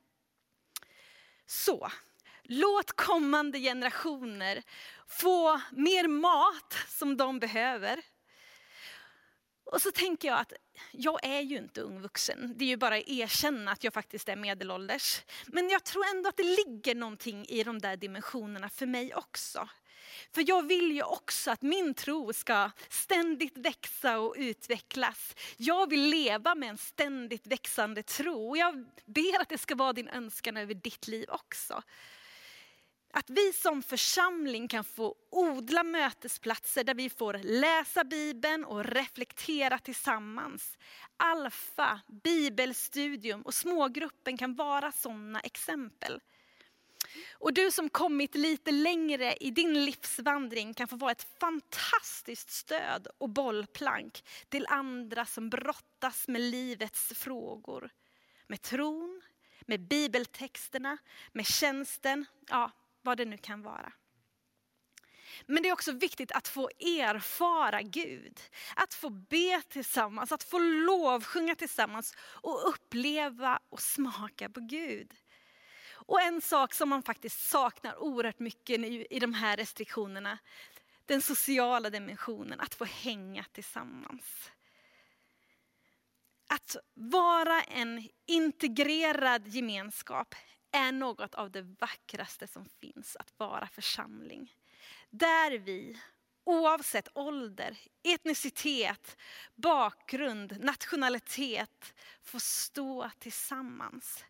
Så, 1.46 1.90
låt 2.42 2.92
kommande 2.92 3.60
generationer 3.60 4.62
få 5.06 5.60
mer 5.70 6.08
mat 6.08 6.76
som 6.88 7.16
de 7.16 7.38
behöver 7.38 8.02
och 9.72 9.82
så 9.82 9.92
tänker 9.92 10.28
jag 10.28 10.40
att 10.40 10.52
jag 10.90 11.24
är 11.24 11.40
ju 11.40 11.56
inte 11.56 11.80
ung 11.80 12.00
vuxen. 12.00 12.54
Det 12.56 12.64
är 12.64 12.68
ju 12.68 12.76
bara 12.76 12.96
att 12.96 13.08
erkänna 13.08 13.72
att 13.72 13.84
jag 13.84 13.94
faktiskt 13.94 14.28
är 14.28 14.36
medelålders. 14.36 15.22
Men 15.46 15.68
jag 15.68 15.84
tror 15.84 16.04
ändå 16.16 16.28
att 16.28 16.36
det 16.36 16.66
ligger 16.66 16.94
någonting 16.94 17.46
i 17.48 17.64
de 17.64 17.78
där 17.78 17.96
dimensionerna 17.96 18.68
för 18.68 18.86
mig 18.86 19.14
också. 19.14 19.68
För 20.34 20.44
jag 20.48 20.66
vill 20.66 20.92
ju 20.92 21.02
också 21.02 21.50
att 21.50 21.62
min 21.62 21.94
tro 21.94 22.32
ska 22.32 22.70
ständigt 22.88 23.58
växa 23.58 24.18
och 24.18 24.34
utvecklas. 24.38 25.36
Jag 25.56 25.90
vill 25.90 26.02
leva 26.02 26.54
med 26.54 26.68
en 26.68 26.78
ständigt 26.78 27.46
växande 27.46 28.02
tro. 28.02 28.48
Och 28.50 28.56
jag 28.56 28.84
ber 29.04 29.40
att 29.40 29.48
det 29.48 29.58
ska 29.58 29.74
vara 29.74 29.92
din 29.92 30.08
önskan 30.08 30.56
över 30.56 30.74
ditt 30.74 31.08
liv 31.08 31.28
också. 31.28 31.82
Att 33.14 33.30
vi 33.30 33.52
som 33.52 33.82
församling 33.82 34.68
kan 34.68 34.84
få 34.84 35.14
odla 35.30 35.84
mötesplatser 35.84 36.84
där 36.84 36.94
vi 36.94 37.10
får 37.10 37.40
läsa 37.42 38.04
Bibeln 38.04 38.64
och 38.64 38.84
reflektera 38.84 39.78
tillsammans. 39.78 40.78
Alfa, 41.16 42.00
bibelstudium 42.22 43.42
och 43.42 43.54
smågruppen 43.54 44.36
kan 44.36 44.54
vara 44.54 44.92
sådana 44.92 45.40
exempel. 45.40 46.20
Och 47.32 47.54
du 47.54 47.70
som 47.70 47.88
kommit 47.88 48.34
lite 48.34 48.70
längre 48.70 49.36
i 49.40 49.50
din 49.50 49.84
livsvandring 49.84 50.74
kan 50.74 50.88
få 50.88 50.96
vara 50.96 51.12
ett 51.12 51.26
fantastiskt 51.40 52.50
stöd 52.50 53.06
och 53.18 53.28
bollplank 53.28 54.24
till 54.48 54.66
andra 54.68 55.26
som 55.26 55.50
brottas 55.50 56.28
med 56.28 56.40
livets 56.40 57.12
frågor. 57.14 57.90
Med 58.46 58.62
tron, 58.62 59.22
med 59.60 59.80
bibeltexterna, 59.80 60.98
med 61.32 61.46
tjänsten, 61.46 62.26
ja 62.48 62.70
vad 63.02 63.16
det 63.16 63.24
nu 63.24 63.36
kan 63.36 63.62
vara. 63.62 63.92
Men 65.46 65.62
det 65.62 65.68
är 65.68 65.72
också 65.72 65.92
viktigt 65.92 66.32
att 66.32 66.48
få 66.48 66.70
erfara 66.78 67.82
Gud. 67.82 68.40
Att 68.76 68.94
få 68.94 69.10
be 69.10 69.62
tillsammans, 69.68 70.32
att 70.32 70.42
få 70.42 70.58
lovsjunga 70.58 71.54
tillsammans 71.54 72.14
och 72.20 72.68
uppleva 72.68 73.58
och 73.68 73.80
smaka 73.80 74.48
på 74.48 74.60
Gud. 74.60 75.14
Och 76.04 76.20
en 76.20 76.40
sak 76.40 76.74
som 76.74 76.88
man 76.88 77.02
faktiskt 77.02 77.50
saknar 77.50 78.02
oerhört 78.02 78.38
mycket 78.38 78.80
i 79.10 79.18
de 79.20 79.34
här 79.34 79.56
restriktionerna, 79.56 80.38
den 81.06 81.22
sociala 81.22 81.90
dimensionen, 81.90 82.60
att 82.60 82.74
få 82.74 82.84
hänga 82.84 83.44
tillsammans. 83.52 84.50
Att 86.46 86.76
vara 86.94 87.62
en 87.62 88.08
integrerad 88.26 89.48
gemenskap 89.48 90.34
är 90.72 90.92
något 90.92 91.34
av 91.34 91.50
det 91.50 91.62
vackraste 91.62 92.46
som 92.46 92.64
finns 92.64 93.16
att 93.16 93.32
vara 93.36 93.66
församling. 93.66 94.54
Där 95.10 95.58
vi, 95.58 96.00
oavsett 96.44 97.08
ålder, 97.14 97.78
etnicitet, 98.02 99.16
bakgrund, 99.54 100.64
nationalitet, 100.64 101.94
får 102.22 102.38
stå 102.38 103.10
tillsammans. 103.18 104.24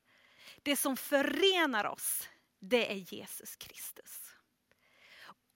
Det 0.63 0.77
som 0.77 0.97
förenar 0.97 1.85
oss, 1.85 2.29
det 2.59 2.93
är 2.93 3.15
Jesus 3.15 3.57
Kristus. 3.57 4.35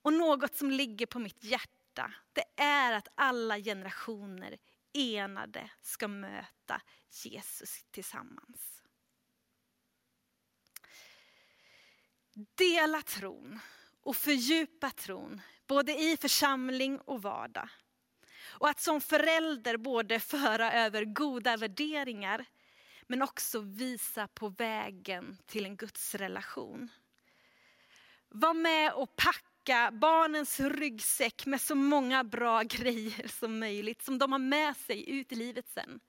Och 0.02 0.12
något 0.12 0.54
som 0.54 0.70
ligger 0.70 1.06
på 1.06 1.18
mitt 1.18 1.44
hjärta, 1.44 2.12
det 2.32 2.62
är 2.62 2.92
att 2.92 3.08
alla 3.14 3.58
generationer 3.58 4.58
enade 4.92 5.70
ska 5.82 6.08
möta 6.08 6.80
Jesus 7.10 7.84
tillsammans. 7.90 8.82
Dela 12.36 13.02
tron 13.02 13.60
och 14.02 14.16
fördjupa 14.16 14.90
tron, 14.90 15.40
både 15.66 15.92
i 15.92 16.16
församling 16.16 16.98
och 16.98 17.22
vardag. 17.22 17.68
Och 18.48 18.68
att 18.68 18.80
som 18.80 19.00
förälder 19.00 19.76
både 19.76 20.20
föra 20.20 20.72
över 20.72 21.04
goda 21.04 21.56
värderingar, 21.56 22.44
men 23.06 23.22
också 23.22 23.60
visa 23.60 24.28
på 24.28 24.48
vägen 24.48 25.38
till 25.46 25.64
en 25.64 25.76
gudsrelation. 25.76 26.88
Var 28.28 28.54
med 28.54 28.92
och 28.92 29.16
packa 29.16 29.90
barnens 29.92 30.60
ryggsäck 30.60 31.46
med 31.46 31.60
så 31.60 31.74
många 31.74 32.24
bra 32.24 32.62
grejer 32.62 33.28
som 33.28 33.58
möjligt, 33.58 34.02
som 34.02 34.18
de 34.18 34.32
har 34.32 34.38
med 34.38 34.76
sig 34.76 35.10
ut 35.10 35.32
i 35.32 35.34
livet 35.34 35.68
sen. 35.68 36.00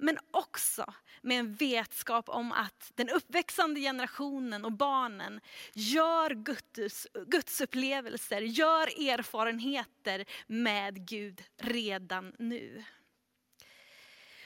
Men 0.00 0.18
också 0.30 0.94
med 1.22 1.38
en 1.38 1.54
vetskap 1.54 2.28
om 2.28 2.52
att 2.52 2.92
den 2.94 3.08
uppväxande 3.08 3.80
generationen 3.80 4.64
och 4.64 4.72
barnen 4.72 5.40
gör 5.72 6.30
Guds, 6.30 7.06
Guds 7.26 7.60
upplevelser, 7.60 8.40
gör 8.40 9.08
erfarenheter 9.08 10.24
med 10.46 11.06
Gud 11.08 11.42
redan 11.56 12.32
nu. 12.38 12.84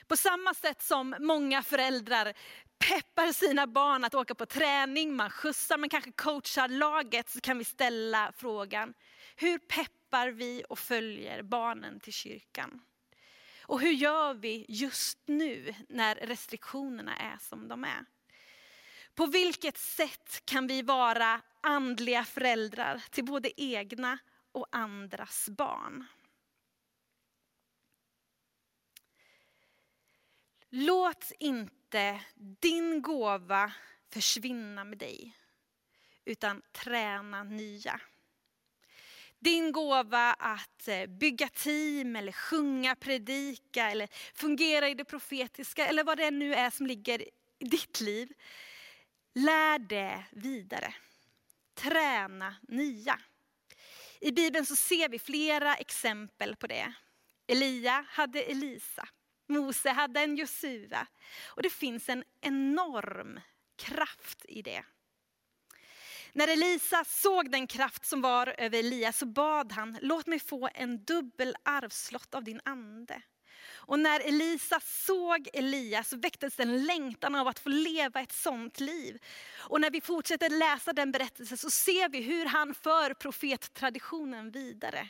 På 0.06 0.16
samma 0.16 0.54
sätt 0.54 0.82
som 0.82 1.16
många 1.20 1.62
föräldrar 1.62 2.32
peppar 2.78 3.32
sina 3.32 3.66
barn 3.66 4.04
att 4.04 4.14
åka 4.14 4.34
på 4.34 4.46
träning, 4.46 5.16
man 5.16 5.30
skjutsar, 5.30 5.78
man 5.78 5.88
kanske 5.88 6.12
coachar 6.12 6.68
laget, 6.68 7.28
så 7.28 7.40
kan 7.40 7.58
vi 7.58 7.64
ställa 7.64 8.32
frågan, 8.36 8.94
hur 9.36 9.58
peppar 9.58 10.28
vi 10.28 10.64
och 10.68 10.78
följer 10.78 11.42
barnen 11.42 12.00
till 12.00 12.12
kyrkan? 12.12 12.80
Och 13.66 13.80
hur 13.80 13.92
gör 13.92 14.34
vi 14.34 14.66
just 14.68 15.18
nu 15.26 15.74
när 15.88 16.14
restriktionerna 16.14 17.16
är 17.16 17.38
som 17.38 17.68
de 17.68 17.84
är? 17.84 18.04
På 19.14 19.26
vilket 19.26 19.78
sätt 19.78 20.42
kan 20.44 20.66
vi 20.66 20.82
vara 20.82 21.42
andliga 21.60 22.24
föräldrar 22.24 23.02
till 23.10 23.24
både 23.24 23.60
egna 23.60 24.18
och 24.52 24.66
andras 24.72 25.48
barn? 25.48 26.04
Låt 30.68 31.32
inte 31.38 32.20
din 32.34 33.02
gåva 33.02 33.72
försvinna 34.12 34.84
med 34.84 34.98
dig, 34.98 35.36
utan 36.24 36.62
träna 36.72 37.42
nya. 37.42 38.00
Din 39.44 39.72
gåva 39.72 40.32
att 40.32 40.88
eh, 40.88 41.06
bygga 41.06 41.48
team 41.48 42.16
eller 42.16 42.32
sjunga, 42.32 42.96
predika 42.96 43.90
eller 43.90 44.08
fungera 44.34 44.88
i 44.88 44.94
det 44.94 45.04
profetiska 45.04 45.86
eller 45.86 46.04
vad 46.04 46.18
det 46.18 46.30
nu 46.30 46.54
är 46.54 46.70
som 46.70 46.86
ligger 46.86 47.22
i 47.58 47.64
ditt 47.64 48.00
liv. 48.00 48.32
Lär 49.34 49.78
det 49.78 50.24
vidare. 50.30 50.94
Träna 51.74 52.56
nya. 52.68 53.20
I 54.20 54.32
Bibeln 54.32 54.66
så 54.66 54.76
ser 54.76 55.08
vi 55.08 55.18
flera 55.18 55.74
exempel 55.74 56.56
på 56.56 56.66
det. 56.66 56.92
Elia 57.46 58.04
hade 58.08 58.42
Elisa. 58.42 59.08
Mose 59.48 59.90
hade 59.90 60.20
en 60.20 60.36
Josua. 60.36 61.06
Och 61.46 61.62
det 61.62 61.70
finns 61.70 62.08
en 62.08 62.24
enorm 62.40 63.40
kraft 63.76 64.44
i 64.48 64.62
det. 64.62 64.84
När 66.36 66.48
Elisa 66.48 67.04
såg 67.04 67.50
den 67.50 67.66
kraft 67.66 68.04
som 68.04 68.22
var 68.22 68.54
över 68.58 68.78
Elia 68.78 69.12
så 69.12 69.26
bad 69.26 69.72
han, 69.72 69.98
låt 70.02 70.26
mig 70.26 70.40
få 70.40 70.68
en 70.74 71.04
dubbel 71.04 71.56
arvslott 71.62 72.34
av 72.34 72.44
din 72.44 72.60
ande. 72.64 73.22
Och 73.72 73.98
när 73.98 74.20
Elisa 74.20 74.80
såg 74.80 75.48
Elia 75.52 76.04
så 76.04 76.16
väcktes 76.16 76.60
en 76.60 76.84
längtan 76.84 77.34
av 77.34 77.48
att 77.48 77.58
få 77.58 77.68
leva 77.68 78.20
ett 78.20 78.32
sånt 78.32 78.80
liv. 78.80 79.18
Och 79.58 79.80
när 79.80 79.90
vi 79.90 80.00
fortsätter 80.00 80.50
läsa 80.50 80.92
den 80.92 81.12
berättelsen 81.12 81.58
så 81.58 81.70
ser 81.70 82.08
vi 82.08 82.20
hur 82.20 82.46
han 82.46 82.74
för 82.74 83.14
profettraditionen 83.14 84.50
vidare. 84.50 85.08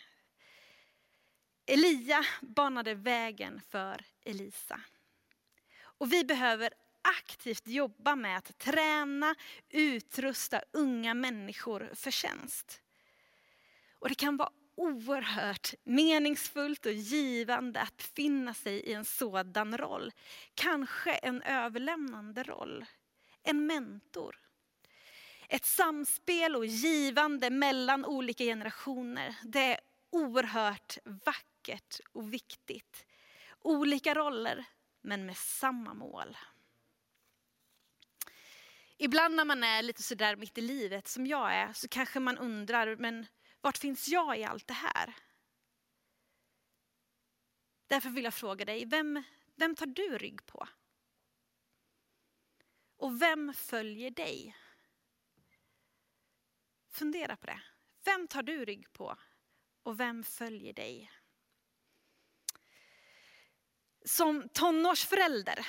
Elia 1.66 2.24
banade 2.40 2.94
vägen 2.94 3.60
för 3.70 4.04
Elisa. 4.24 4.80
Och 5.80 6.12
vi 6.12 6.24
behöver 6.24 6.70
aktivt 7.04 7.66
jobba 7.66 8.16
med 8.16 8.38
att 8.38 8.58
träna, 8.58 9.34
utrusta 9.70 10.62
unga 10.72 11.14
människor 11.14 11.90
för 11.94 12.10
tjänst. 12.10 12.80
Och 13.98 14.08
det 14.08 14.14
kan 14.14 14.36
vara 14.36 14.50
oerhört 14.74 15.74
meningsfullt 15.84 16.86
och 16.86 16.92
givande 16.92 17.80
att 17.80 17.96
befinna 17.96 18.54
sig 18.54 18.74
i 18.74 18.92
en 18.92 19.04
sådan 19.04 19.78
roll. 19.78 20.12
Kanske 20.54 21.12
en 21.14 21.42
överlämnande 21.42 22.42
roll, 22.42 22.84
en 23.42 23.66
mentor. 23.66 24.36
Ett 25.48 25.64
samspel 25.64 26.56
och 26.56 26.66
givande 26.66 27.50
mellan 27.50 28.04
olika 28.04 28.44
generationer, 28.44 29.34
det 29.42 29.60
är 29.60 29.80
oerhört 30.10 30.98
vackert 31.04 32.00
och 32.12 32.32
viktigt. 32.32 33.06
Olika 33.60 34.14
roller, 34.14 34.64
men 35.00 35.26
med 35.26 35.36
samma 35.36 35.94
mål. 35.94 36.36
Ibland 39.04 39.34
när 39.34 39.44
man 39.44 39.64
är 39.64 39.82
lite 39.82 40.02
sådär 40.02 40.36
mitt 40.36 40.58
i 40.58 40.60
livet 40.60 41.08
som 41.08 41.26
jag 41.26 41.54
är 41.54 41.72
så 41.72 41.88
kanske 41.88 42.20
man 42.20 42.38
undrar, 42.38 42.96
men 42.96 43.26
vart 43.60 43.78
finns 43.78 44.08
jag 44.08 44.38
i 44.38 44.44
allt 44.44 44.66
det 44.66 44.74
här? 44.74 45.14
Därför 47.86 48.10
vill 48.10 48.24
jag 48.24 48.34
fråga 48.34 48.64
dig, 48.64 48.84
vem, 48.84 49.22
vem 49.54 49.76
tar 49.76 49.86
du 49.86 50.18
rygg 50.18 50.46
på? 50.46 50.68
Och 52.96 53.22
vem 53.22 53.54
följer 53.54 54.10
dig? 54.10 54.56
Fundera 56.90 57.36
på 57.36 57.46
det. 57.46 57.60
Vem 58.04 58.28
tar 58.28 58.42
du 58.42 58.64
rygg 58.64 58.92
på? 58.92 59.16
Och 59.82 60.00
vem 60.00 60.24
följer 60.24 60.72
dig? 60.72 61.12
Som 64.04 64.48
tonårsförälder 64.48 65.66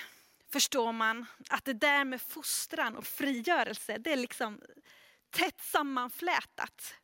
förstår 0.52 0.92
man 0.92 1.26
att 1.50 1.66
det 1.66 1.74
där 1.74 2.06
med 2.06 2.22
fostran 2.22 2.96
och 2.96 3.06
frigörelse, 3.06 3.98
det 3.98 4.12
är 4.12 4.18
liksom 4.18 4.62
tätt 5.30 5.62
sammanflätat. 5.62 6.96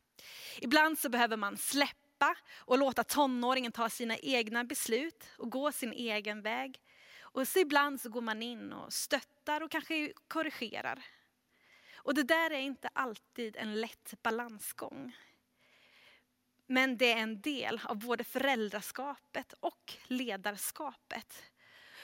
Ibland 0.60 0.98
så 0.98 1.08
behöver 1.08 1.36
man 1.36 1.56
släppa 1.56 2.36
och 2.58 2.78
låta 2.78 3.04
tonåringen 3.04 3.72
ta 3.72 3.88
sina 3.88 4.16
egna 4.16 4.64
beslut 4.64 5.24
och 5.38 5.50
gå 5.50 5.72
sin 5.72 5.92
egen 5.92 6.42
väg. 6.42 6.80
Och 7.20 7.48
så 7.48 7.58
ibland 7.58 8.00
så 8.00 8.08
går 8.08 8.20
man 8.20 8.42
in 8.42 8.72
och 8.72 8.92
stöttar 8.92 9.60
och 9.60 9.70
kanske 9.70 10.12
korrigerar. 10.28 11.04
Och 11.96 12.14
det 12.14 12.22
där 12.22 12.50
är 12.50 12.60
inte 12.60 12.88
alltid 12.92 13.56
en 13.56 13.80
lätt 13.80 14.14
balansgång. 14.22 15.16
Men 16.66 16.96
det 16.96 17.12
är 17.12 17.16
en 17.16 17.40
del 17.40 17.80
av 17.84 17.98
både 17.98 18.24
föräldraskapet 18.24 19.54
och 19.60 19.92
ledarskapet. 20.04 21.51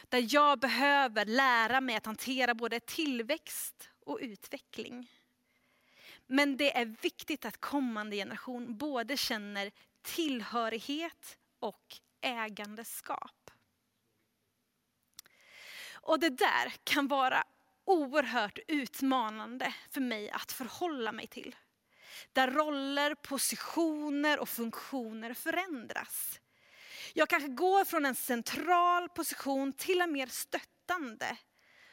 Där 0.08 0.34
jag 0.34 0.58
behöver 0.58 1.24
lära 1.24 1.80
mig 1.80 1.96
att 1.96 2.06
hantera 2.06 2.54
både 2.54 2.80
tillväxt 2.80 3.90
och 4.06 4.18
utveckling. 4.20 5.10
Men 6.26 6.56
det 6.56 6.76
är 6.76 6.84
viktigt 6.84 7.44
att 7.44 7.60
kommande 7.60 8.16
generation 8.16 8.76
både 8.76 9.16
känner 9.16 9.70
tillhörighet 10.02 11.38
och 11.58 11.98
ägandeskap. 12.20 13.50
Och 15.92 16.20
det 16.20 16.30
där 16.30 16.72
kan 16.84 17.08
vara 17.08 17.44
oerhört 17.84 18.58
utmanande 18.68 19.74
för 19.90 20.00
mig 20.00 20.30
att 20.30 20.52
förhålla 20.52 21.12
mig 21.12 21.26
till. 21.26 21.56
Där 22.32 22.50
roller, 22.50 23.14
positioner 23.14 24.38
och 24.38 24.48
funktioner 24.48 25.34
förändras. 25.34 26.40
Jag 27.18 27.28
kanske 27.28 27.48
går 27.48 27.84
från 27.84 28.06
en 28.06 28.14
central 28.14 29.08
position 29.08 29.72
till 29.72 30.00
en 30.00 30.12
mer 30.12 30.26
stöttande. 30.26 31.38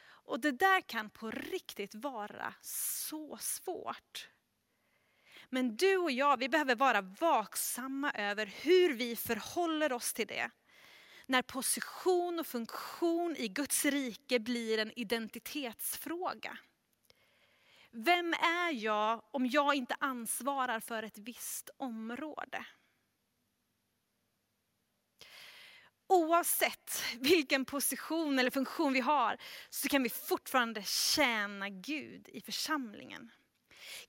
Och 0.08 0.40
det 0.40 0.50
där 0.52 0.80
kan 0.80 1.10
på 1.10 1.30
riktigt 1.30 1.94
vara 1.94 2.54
så 2.60 3.36
svårt. 3.36 4.28
Men 5.48 5.76
du 5.76 5.96
och 5.96 6.10
jag, 6.10 6.36
vi 6.36 6.48
behöver 6.48 6.74
vara 6.74 7.00
vaksamma 7.00 8.12
över 8.12 8.46
hur 8.46 8.94
vi 8.94 9.16
förhåller 9.16 9.92
oss 9.92 10.12
till 10.12 10.26
det. 10.26 10.50
När 11.26 11.42
position 11.42 12.38
och 12.38 12.46
funktion 12.46 13.36
i 13.36 13.48
Guds 13.48 13.84
rike 13.84 14.40
blir 14.40 14.78
en 14.78 14.98
identitetsfråga. 14.98 16.58
Vem 17.90 18.32
är 18.32 18.72
jag 18.72 19.22
om 19.30 19.46
jag 19.46 19.74
inte 19.74 19.96
ansvarar 20.00 20.80
för 20.80 21.02
ett 21.02 21.18
visst 21.18 21.70
område? 21.76 22.66
Oavsett 26.08 27.02
vilken 27.20 27.64
position 27.64 28.38
eller 28.38 28.50
funktion 28.50 28.92
vi 28.92 29.00
har 29.00 29.36
så 29.70 29.88
kan 29.88 30.02
vi 30.02 30.08
fortfarande 30.08 30.82
tjäna 30.82 31.68
Gud 31.68 32.28
i 32.28 32.40
församlingen. 32.40 33.32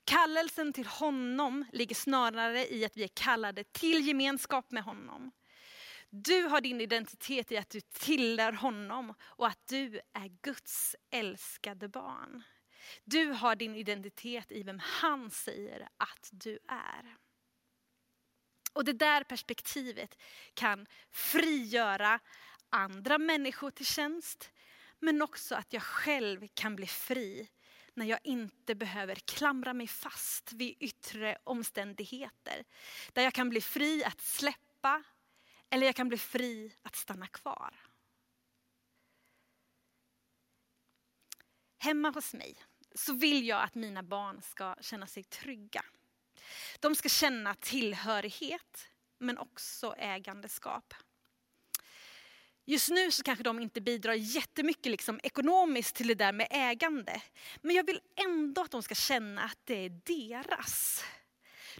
Kallelsen 0.04 0.74
till 0.74 0.88
honom 0.88 1.66
ligger 1.72 1.96
snarare 1.96 2.74
i 2.74 2.86
att 2.86 2.98
vi 2.98 3.04
är 3.04 3.12
kallade 3.14 3.64
till 3.64 4.08
gemenskap 4.08 4.72
med 4.72 4.84
honom. 4.84 5.32
Du 6.10 6.44
har 6.44 6.62
din 6.62 6.82
identitet 6.82 7.52
i 7.52 7.58
att 7.58 7.70
du 7.70 7.82
tillhör 7.82 8.52
honom 8.52 9.14
och 9.22 9.48
att 9.48 9.68
du 9.68 10.00
är 10.14 10.42
Guds 10.42 10.96
älskade 11.12 11.90
barn. 11.90 12.44
Du 13.04 13.26
har 13.26 13.56
din 13.56 13.76
identitet 13.76 14.52
i 14.52 14.64
vem 14.64 14.80
han 14.84 15.32
säger 15.32 15.90
att 15.98 16.30
du 16.32 16.60
är. 16.68 17.18
Och 18.78 18.86
det 18.86 18.94
där 18.94 19.24
perspektivet 19.24 20.18
kan 20.54 20.88
frigöra 21.12 22.20
andra 22.70 23.18
människor 23.18 23.72
till 23.72 23.86
tjänst, 23.86 24.52
men 25.00 25.22
också 25.22 25.56
att 25.56 25.74
jag 25.74 25.84
själv 25.84 26.48
kan 26.54 26.76
bli 26.76 26.88
fri 26.88 27.50
när 27.94 28.06
jag 28.06 28.20
inte 28.24 28.76
behöver 28.76 29.16
klamra 29.16 29.74
mig 29.74 29.88
fast 29.88 30.54
vid 30.54 30.76
yttre 30.80 31.38
omständigheter. 31.44 32.64
Där 33.14 33.24
jag 33.24 33.34
kan 33.34 33.50
bli 33.50 33.62
fri 33.62 34.04
att 34.04 34.22
släppa 34.22 35.04
eller 35.70 35.86
jag 35.86 35.96
kan 35.96 36.08
bli 36.08 36.18
fri 36.18 36.76
att 36.82 36.96
stanna 36.96 37.28
kvar. 37.28 37.76
Hemma 41.78 42.10
hos 42.10 42.34
mig 42.34 42.64
så 42.96 43.14
vill 43.14 43.48
jag 43.48 43.64
att 43.64 43.76
mina 43.76 44.04
barn 44.04 44.42
ska 44.42 44.76
känna 44.82 45.08
sig 45.08 45.24
trygga. 45.24 45.86
De 46.80 46.96
ska 46.96 47.10
känna 47.10 47.54
tillhörighet 47.54 48.90
men 49.20 49.38
också 49.38 49.96
ägandeskap. 49.98 50.94
Just 52.70 52.90
nu 52.90 53.12
så 53.12 53.24
kanske 53.24 53.44
de 53.44 53.60
inte 53.60 53.82
bidrar 53.82 54.14
jättemycket 54.14 54.92
liksom 54.92 55.20
ekonomiskt 55.24 55.96
till 55.96 56.08
det 56.08 56.16
där 56.16 56.32
med 56.32 56.48
ägande. 56.52 57.22
Men 57.62 57.76
jag 57.76 57.86
vill 57.86 58.02
ändå 58.16 58.62
att 58.62 58.72
de 58.72 58.84
ska 58.84 58.96
känna 58.96 59.44
att 59.44 59.60
det 59.64 59.86
är 59.86 59.90
deras. 59.90 61.04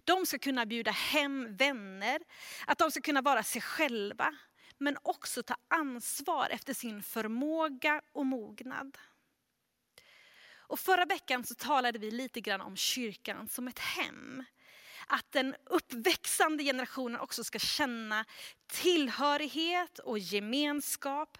De 0.04 0.26
ska 0.26 0.38
kunna 0.38 0.66
bjuda 0.66 0.90
hem 0.90 1.56
vänner, 1.56 2.20
att 2.66 2.78
de 2.78 2.90
ska 2.90 3.00
kunna 3.00 3.22
vara 3.22 3.42
sig 3.42 3.62
själva. 3.62 4.34
Men 4.78 4.98
också 5.02 5.42
ta 5.42 5.56
ansvar 5.68 6.48
efter 6.50 6.74
sin 6.74 7.02
förmåga 7.02 8.02
och 8.12 8.26
mognad. 8.26 8.98
Och 10.56 10.80
förra 10.80 11.04
veckan 11.04 11.44
så 11.44 11.54
talade 11.54 11.98
vi 11.98 12.10
lite 12.10 12.40
grann 12.40 12.60
om 12.60 12.76
kyrkan 12.76 13.48
som 13.48 13.68
ett 13.68 13.78
hem 13.78 14.44
att 15.08 15.32
den 15.32 15.56
uppväxande 15.64 16.64
generationen 16.64 17.20
också 17.20 17.44
ska 17.44 17.58
känna 17.58 18.24
tillhörighet 18.66 19.98
och 19.98 20.18
gemenskap. 20.18 21.38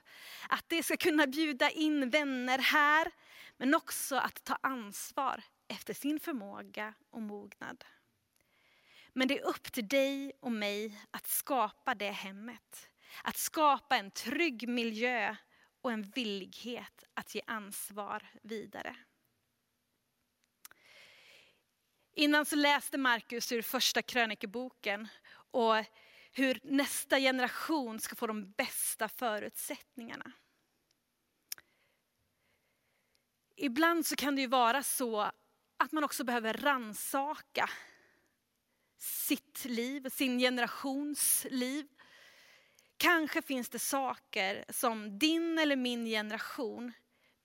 Att 0.48 0.64
det 0.68 0.82
ska 0.82 0.96
kunna 0.96 1.26
bjuda 1.26 1.70
in 1.70 2.10
vänner 2.10 2.58
här, 2.58 3.10
men 3.56 3.74
också 3.74 4.16
att 4.16 4.44
ta 4.44 4.58
ansvar 4.62 5.42
efter 5.68 5.94
sin 5.94 6.20
förmåga 6.20 6.94
och 7.10 7.22
mognad. 7.22 7.84
Men 9.12 9.28
det 9.28 9.38
är 9.38 9.44
upp 9.44 9.72
till 9.72 9.88
dig 9.88 10.32
och 10.40 10.52
mig 10.52 11.00
att 11.10 11.26
skapa 11.26 11.94
det 11.94 12.10
hemmet. 12.10 12.90
Att 13.22 13.36
skapa 13.36 13.96
en 13.96 14.10
trygg 14.10 14.68
miljö 14.68 15.36
och 15.80 15.92
en 15.92 16.02
villighet 16.02 17.04
att 17.14 17.34
ge 17.34 17.42
ansvar 17.46 18.30
vidare. 18.42 18.96
Innan 22.18 22.46
så 22.46 22.56
läste 22.56 22.98
Markus 22.98 23.52
ur 23.52 23.62
första 23.62 24.02
krönikeboken 24.02 25.08
och 25.50 25.84
hur 26.32 26.60
nästa 26.62 27.18
generation 27.18 28.00
ska 28.00 28.16
få 28.16 28.26
de 28.26 28.50
bästa 28.50 29.08
förutsättningarna. 29.08 30.32
Ibland 33.56 34.06
så 34.06 34.16
kan 34.16 34.34
det 34.34 34.40
ju 34.40 34.46
vara 34.46 34.82
så 34.82 35.30
att 35.76 35.92
man 35.92 36.04
också 36.04 36.24
behöver 36.24 36.54
ransaka 36.54 37.70
sitt 38.96 39.64
liv, 39.64 40.08
sin 40.10 40.38
generations 40.38 41.46
liv. 41.50 41.86
Kanske 42.96 43.42
finns 43.42 43.68
det 43.68 43.78
saker 43.78 44.64
som 44.68 45.18
din 45.18 45.58
eller 45.58 45.76
min 45.76 46.06
generation 46.06 46.92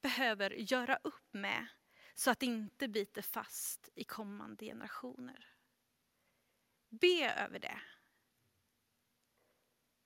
behöver 0.02 0.52
göra 0.52 1.00
upp 1.04 1.34
med 1.34 1.68
så 2.16 2.32
att 2.32 2.40
det 2.40 2.46
inte 2.46 2.88
biter 2.88 3.22
fast 3.22 3.90
i 3.96 4.04
kommande 4.04 4.66
generationer. 4.66 5.48
Be 6.90 7.34
över 7.38 7.60
det. 7.60 7.82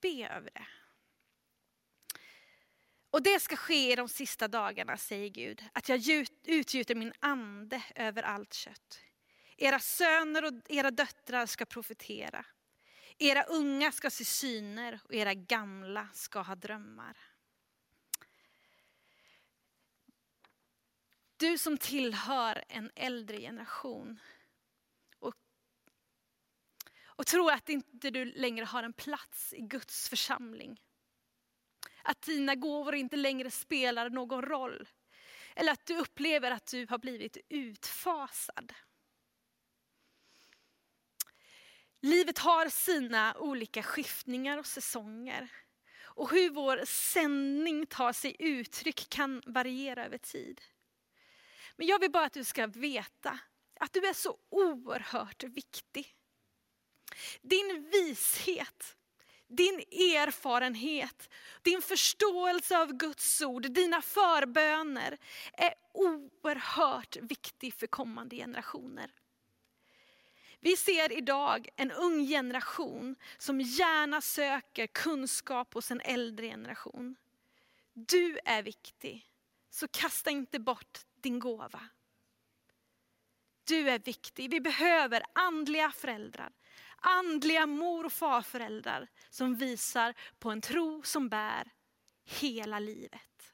Be 0.02 0.30
över 0.30 0.52
det. 0.54 0.67
Och 3.10 3.24
det 3.24 3.39
ska 3.39 3.56
ske 3.56 3.91
i 3.91 3.96
de 3.96 4.10
sista 4.10 4.48
dagarna, 4.48 4.98
säger 4.98 5.30
Gud, 5.30 5.63
att 5.74 5.89
jag 5.89 6.28
utgjuter 6.43 6.96
min 6.96 7.13
ande 7.20 7.84
över 7.96 8.24
allt 8.24 8.54
kött. 8.54 9.00
Era 9.58 9.80
söner 9.80 10.46
och 10.46 10.54
era 10.70 10.91
döttrar 10.91 11.46
ska 11.46 11.65
profetera. 11.65 12.46
Era 13.17 13.43
unga 13.43 13.91
ska 13.91 14.10
se 14.10 14.26
syner 14.26 15.00
och 15.04 15.13
era 15.13 15.34
gamla 15.34 16.08
ska 16.13 16.41
ha 16.41 16.56
drömmar. 16.56 17.17
Du 21.38 21.58
som 21.58 21.78
tillhör 21.78 22.63
en 22.67 22.91
äldre 22.95 23.39
generation 23.39 24.19
och, 25.19 25.36
och 27.06 27.26
tror 27.26 27.52
att 27.52 27.69
inte 27.69 28.10
du 28.10 28.26
längre 28.26 28.65
har 28.65 28.84
en 28.84 28.93
plats 28.93 29.54
i 29.54 29.62
Guds 29.62 30.10
församling. 30.10 30.82
Att 32.04 32.21
dina 32.21 32.56
gåvor 32.56 32.95
inte 32.95 33.15
längre 33.15 33.52
spelar 33.52 34.10
någon 34.10 34.41
roll. 34.41 34.88
Eller 35.56 35.71
att 35.71 35.86
du 35.86 35.97
upplever 35.97 36.52
att 36.52 36.67
du 36.67 36.88
har 36.89 36.97
blivit 36.97 37.38
utfasad. 37.50 38.73
Livet 42.02 42.38
har 42.38 42.69
sina 42.69 43.36
olika 43.38 43.84
skiftningar 43.84 44.58
och 44.58 44.65
säsonger. 44.65 45.52
Och 46.04 46.32
hur 46.32 46.50
vår 46.50 46.86
sändning 46.86 47.86
tar 47.86 48.13
sig 48.13 48.36
uttryck 48.39 49.10
kan 49.10 49.41
variera 49.45 50.06
över 50.06 50.17
tid. 50.17 50.62
Men 51.78 51.88
jag 51.88 52.00
vill 52.00 52.12
bara 52.12 52.26
att 52.26 52.34
du 52.34 52.44
ska 52.44 52.68
veta 52.68 53.40
att 53.80 53.94
du 53.94 54.06
är 54.08 54.13
så 54.13 54.38
oerhört 54.50 55.44
viktig. 55.44 56.16
Din 57.42 57.90
vishet, 57.92 58.98
din 59.48 59.80
erfarenhet, 59.92 61.30
din 61.62 61.82
förståelse 61.82 62.78
av 62.78 62.94
Guds 62.94 63.42
ord, 63.42 63.72
dina 63.72 64.02
förböner 64.02 65.18
är 65.54 65.74
oerhört 65.94 67.16
viktig 67.16 67.74
för 67.74 67.88
kommande 67.88 68.36
generationer. 68.36 69.12
Vi 70.60 70.78
ser 70.78 71.12
idag 71.12 71.70
en 71.76 71.92
ung 71.92 72.28
generation 72.28 73.16
som 73.38 73.62
gärna 73.62 74.22
söker 74.22 74.88
kunskap 74.88 75.74
hos 75.74 75.92
en 75.92 76.02
äldre 76.02 76.48
generation. 76.48 77.16
Du 77.94 78.40
är 78.46 78.63
viktig, 78.63 79.30
så 79.70 79.88
kasta 79.88 80.30
inte 80.30 80.60
bort 80.60 81.00
din 81.28 81.40
gåva. 81.40 81.90
Du 83.63 83.90
är 83.90 84.00
viktig. 84.00 84.52
Vi 84.52 84.62
behöver 84.62 85.24
andliga 85.34 85.92
föräldrar. 85.92 86.54
Andliga 86.98 87.66
mor 87.66 88.06
och 88.06 88.13
farföräldrar 88.13 89.08
som 89.30 89.56
visar 89.56 90.13
på 90.40 90.52
en 90.52 90.62
tro 90.62 91.04
som 91.04 91.30
bär 91.30 91.72
hela 92.24 92.80
livet. 92.80 93.54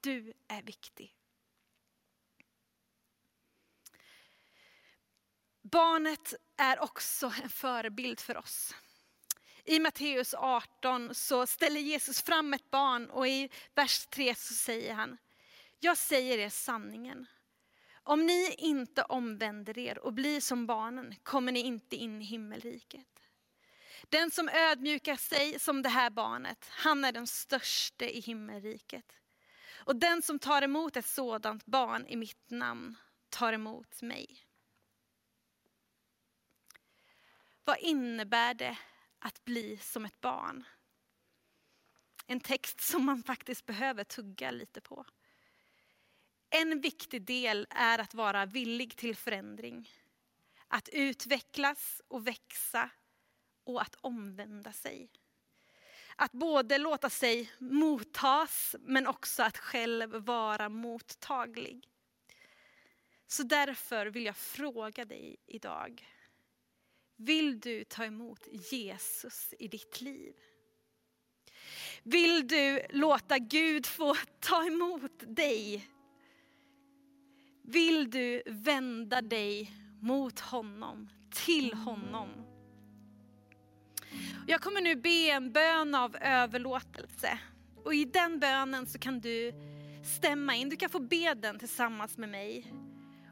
Du 0.00 0.32
är 0.48 0.62
viktig. 0.62 1.14
Barnet 5.62 6.34
är 6.56 6.80
också 6.80 7.32
en 7.42 7.50
förebild 7.50 8.20
för 8.20 8.36
oss. 8.36 8.74
I 9.64 9.78
Matteus 9.78 10.34
18 10.34 11.14
så 11.14 11.46
ställer 11.46 11.80
Jesus 11.80 12.22
fram 12.22 12.54
ett 12.54 12.70
barn 12.70 13.10
och 13.10 13.28
i 13.28 13.50
vers 13.74 14.06
3 14.06 14.34
så 14.34 14.54
säger 14.54 14.94
han, 14.94 15.18
jag 15.80 15.98
säger 15.98 16.38
er 16.38 16.50
sanningen. 16.50 17.26
Om 18.02 18.26
ni 18.26 18.54
inte 18.58 19.02
omvänder 19.02 19.78
er 19.78 19.98
och 19.98 20.12
blir 20.12 20.40
som 20.40 20.66
barnen 20.66 21.14
kommer 21.22 21.52
ni 21.52 21.60
inte 21.60 21.96
in 21.96 22.22
i 22.22 22.24
himmelriket. 22.24 23.20
Den 24.08 24.30
som 24.30 24.48
ödmjukar 24.48 25.16
sig 25.16 25.58
som 25.58 25.82
det 25.82 25.88
här 25.88 26.10
barnet, 26.10 26.68
han 26.70 27.04
är 27.04 27.12
den 27.12 27.26
störste 27.26 28.16
i 28.16 28.20
himmelriket. 28.20 29.12
Och 29.74 29.96
den 29.96 30.22
som 30.22 30.38
tar 30.38 30.62
emot 30.62 30.96
ett 30.96 31.06
sådant 31.06 31.66
barn 31.66 32.06
i 32.06 32.16
mitt 32.16 32.50
namn 32.50 32.96
tar 33.28 33.52
emot 33.52 34.02
mig. 34.02 34.44
Vad 37.64 37.78
innebär 37.78 38.54
det 38.54 38.78
att 39.18 39.44
bli 39.44 39.76
som 39.76 40.04
ett 40.04 40.20
barn? 40.20 40.64
En 42.26 42.40
text 42.40 42.80
som 42.80 43.04
man 43.04 43.22
faktiskt 43.22 43.66
behöver 43.66 44.04
tugga 44.04 44.50
lite 44.50 44.80
på. 44.80 45.06
En 46.50 46.80
viktig 46.80 47.22
del 47.22 47.66
är 47.70 47.98
att 47.98 48.14
vara 48.14 48.46
villig 48.46 48.96
till 48.96 49.16
förändring. 49.16 49.90
Att 50.68 50.88
utvecklas 50.88 52.02
och 52.08 52.26
växa 52.26 52.90
och 53.64 53.82
att 53.82 53.94
omvända 54.00 54.72
sig. 54.72 55.10
Att 56.16 56.32
både 56.32 56.78
låta 56.78 57.10
sig 57.10 57.52
mottas 57.58 58.76
men 58.80 59.06
också 59.06 59.42
att 59.42 59.58
själv 59.58 60.10
vara 60.10 60.68
mottaglig. 60.68 61.88
Så 63.26 63.42
därför 63.42 64.06
vill 64.06 64.24
jag 64.24 64.36
fråga 64.36 65.04
dig 65.04 65.36
idag. 65.46 66.06
Vill 67.16 67.60
du 67.60 67.84
ta 67.84 68.04
emot 68.04 68.46
Jesus 68.72 69.54
i 69.58 69.68
ditt 69.68 70.00
liv? 70.00 70.34
Vill 72.02 72.48
du 72.48 72.82
låta 72.90 73.38
Gud 73.38 73.86
få 73.86 74.16
ta 74.40 74.66
emot 74.66 75.22
dig 75.26 75.88
vill 77.68 78.10
du 78.10 78.42
vända 78.46 79.22
dig 79.22 79.72
mot 80.00 80.40
honom, 80.40 81.08
till 81.30 81.74
honom. 81.74 82.28
Jag 84.46 84.60
kommer 84.60 84.80
nu 84.80 84.96
be 84.96 85.30
en 85.30 85.52
bön 85.52 85.94
av 85.94 86.16
överlåtelse. 86.16 87.38
Och 87.84 87.94
i 87.94 88.04
den 88.04 88.40
bönen 88.40 88.86
så 88.86 88.98
kan 88.98 89.20
du 89.20 89.52
stämma 90.16 90.54
in, 90.54 90.68
du 90.68 90.76
kan 90.76 90.90
få 90.90 91.00
be 91.00 91.34
den 91.34 91.58
tillsammans 91.58 92.18
med 92.18 92.28
mig 92.28 92.72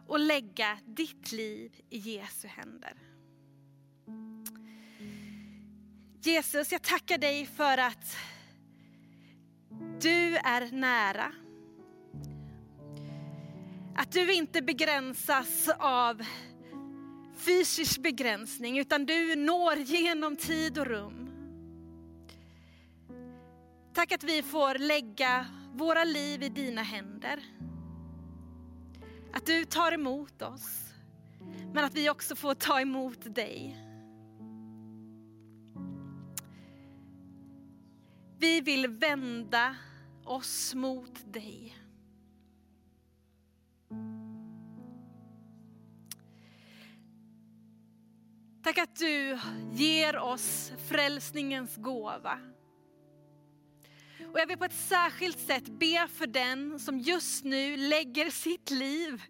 och 0.07 0.19
lägga 0.19 0.79
ditt 0.85 1.33
liv 1.33 1.73
i 1.91 1.99
Jesu 1.99 2.49
händer. 2.49 2.95
Jesus, 6.23 6.73
jag 6.73 6.83
tackar 6.83 7.19
dig 7.19 7.47
för 7.47 7.79
att 7.79 8.17
du 10.01 10.37
är 10.37 10.73
nära. 10.73 11.33
Att 13.99 14.13
du 14.13 14.35
inte 14.35 14.63
begränsas 14.63 15.69
av 15.79 16.23
fysisk 17.37 18.03
begränsning 18.03 18.79
utan 18.79 19.07
du 19.07 19.37
når 19.37 19.77
genom 19.77 20.37
tid 20.37 20.79
och 20.79 20.87
rum. 20.87 21.31
Tack 23.95 24.13
att 24.13 24.25
vi 24.25 24.43
får 24.43 24.79
lägga 24.79 25.47
våra 25.75 26.05
liv 26.05 26.43
i 26.43 26.49
dina 26.49 26.83
händer. 26.83 27.45
Att 29.33 29.47
du 29.47 29.65
tar 29.65 29.93
emot 29.93 30.43
oss, 30.43 30.93
men 31.75 31.85
att 31.85 31.95
vi 31.95 32.11
också 32.11 32.37
får 32.37 32.55
ta 32.55 32.81
emot 32.81 33.35
dig. 33.35 33.77
Vi 38.39 38.61
vill 38.61 38.89
vända 38.89 39.77
oss 40.25 40.75
mot 40.75 41.33
dig. 41.33 41.86
Tack 48.77 48.89
att 48.89 48.97
du 48.97 49.39
ger 49.73 50.19
oss 50.19 50.73
frälsningens 50.89 51.77
gåva. 51.77 52.39
Och 54.33 54.41
jag 54.41 54.47
vill 54.47 54.59
på 54.59 54.65
ett 54.65 54.73
särskilt 54.73 55.39
sätt 55.39 55.69
be 55.69 56.09
för 56.09 56.27
den 56.27 56.81
som 56.81 56.99
just 56.99 57.45
nu 57.45 57.77
lägger 57.77 58.31
sitt 58.31 58.71
liv 58.71 59.23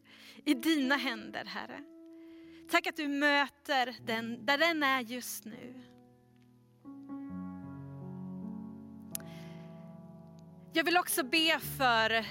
i 0.45 0.55
dina 0.55 0.97
händer, 0.97 1.45
Herre. 1.45 1.81
Tack 2.71 2.87
att 2.87 2.97
du 2.97 3.09
möter 3.09 3.97
den 4.07 4.47
där 4.47 4.59
den 4.59 4.83
är 4.83 5.01
just 5.01 5.45
nu. 5.45 5.83
Jag 10.73 10.85
vill 10.85 10.97
också 10.97 11.25
be 11.25 11.59
för 11.79 12.27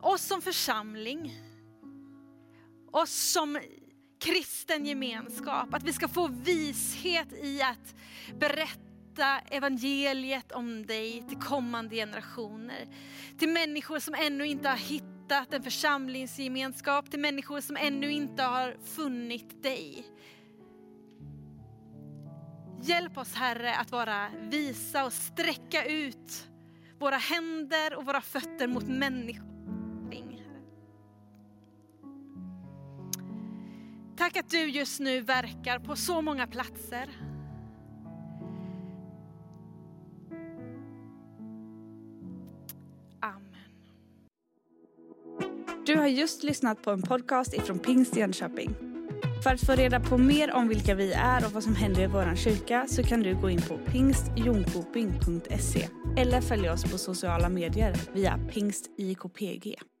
oss 0.00 0.22
som 0.22 0.42
församling, 0.42 1.34
oss 2.92 3.32
som 3.32 3.58
kristen 4.22 4.86
gemenskap, 4.86 5.74
att 5.74 5.82
vi 5.82 5.92
ska 5.92 6.08
få 6.08 6.28
vishet 6.28 7.32
i 7.32 7.62
att 7.62 7.94
berätta 8.38 9.38
evangeliet 9.50 10.52
om 10.52 10.86
dig 10.86 11.24
till 11.28 11.38
kommande 11.38 11.96
generationer. 11.96 12.88
Till 13.38 13.48
människor 13.48 13.98
som 13.98 14.14
ännu 14.14 14.46
inte 14.46 14.68
har 14.68 14.76
hittat 14.76 15.54
en 15.54 15.62
församlingsgemenskap, 15.62 17.10
till 17.10 17.20
människor 17.20 17.60
som 17.60 17.76
ännu 17.76 18.12
inte 18.12 18.42
har 18.42 18.76
funnit 18.84 19.62
dig. 19.62 20.06
Hjälp 22.82 23.18
oss 23.18 23.34
Herre 23.34 23.76
att 23.76 23.92
vara 23.92 24.28
visa 24.40 25.04
och 25.04 25.12
sträcka 25.12 25.84
ut 25.84 26.48
våra 26.98 27.16
händer 27.16 27.94
och 27.94 28.04
våra 28.04 28.20
fötter 28.20 28.66
mot 28.66 28.88
människor. 28.88 29.51
Tack 34.22 34.36
att 34.36 34.50
du 34.50 34.70
just 34.70 35.00
nu 35.00 35.20
verkar 35.20 35.78
på 35.78 35.96
så 35.96 36.22
många 36.22 36.46
platser. 36.46 37.08
Amen. 43.20 43.42
Du 45.86 45.96
har 45.96 46.06
just 46.06 46.42
lyssnat 46.42 46.82
på 46.82 46.90
en 46.90 47.02
podcast 47.02 47.54
ifrån 47.54 47.78
Pingst 47.78 48.16
Jönköping. 48.16 48.74
För 49.42 49.50
att 49.50 49.60
få 49.60 49.72
reda 49.72 50.00
på 50.00 50.18
mer 50.18 50.52
om 50.52 50.68
vilka 50.68 50.94
vi 50.94 51.12
är 51.12 51.46
och 51.46 51.52
vad 51.52 51.62
som 51.62 51.76
händer 51.76 52.02
i 52.02 52.06
vår 52.06 52.36
kyrka 52.36 52.86
så 52.88 53.02
kan 53.02 53.22
du 53.22 53.34
gå 53.34 53.50
in 53.50 53.62
på 53.62 53.78
pingstjonkoping.se 53.78 55.88
eller 56.16 56.40
följa 56.40 56.72
oss 56.72 56.92
på 56.92 56.98
sociala 56.98 57.48
medier 57.48 57.94
via 58.14 58.38
pingstjkpg. 58.52 59.91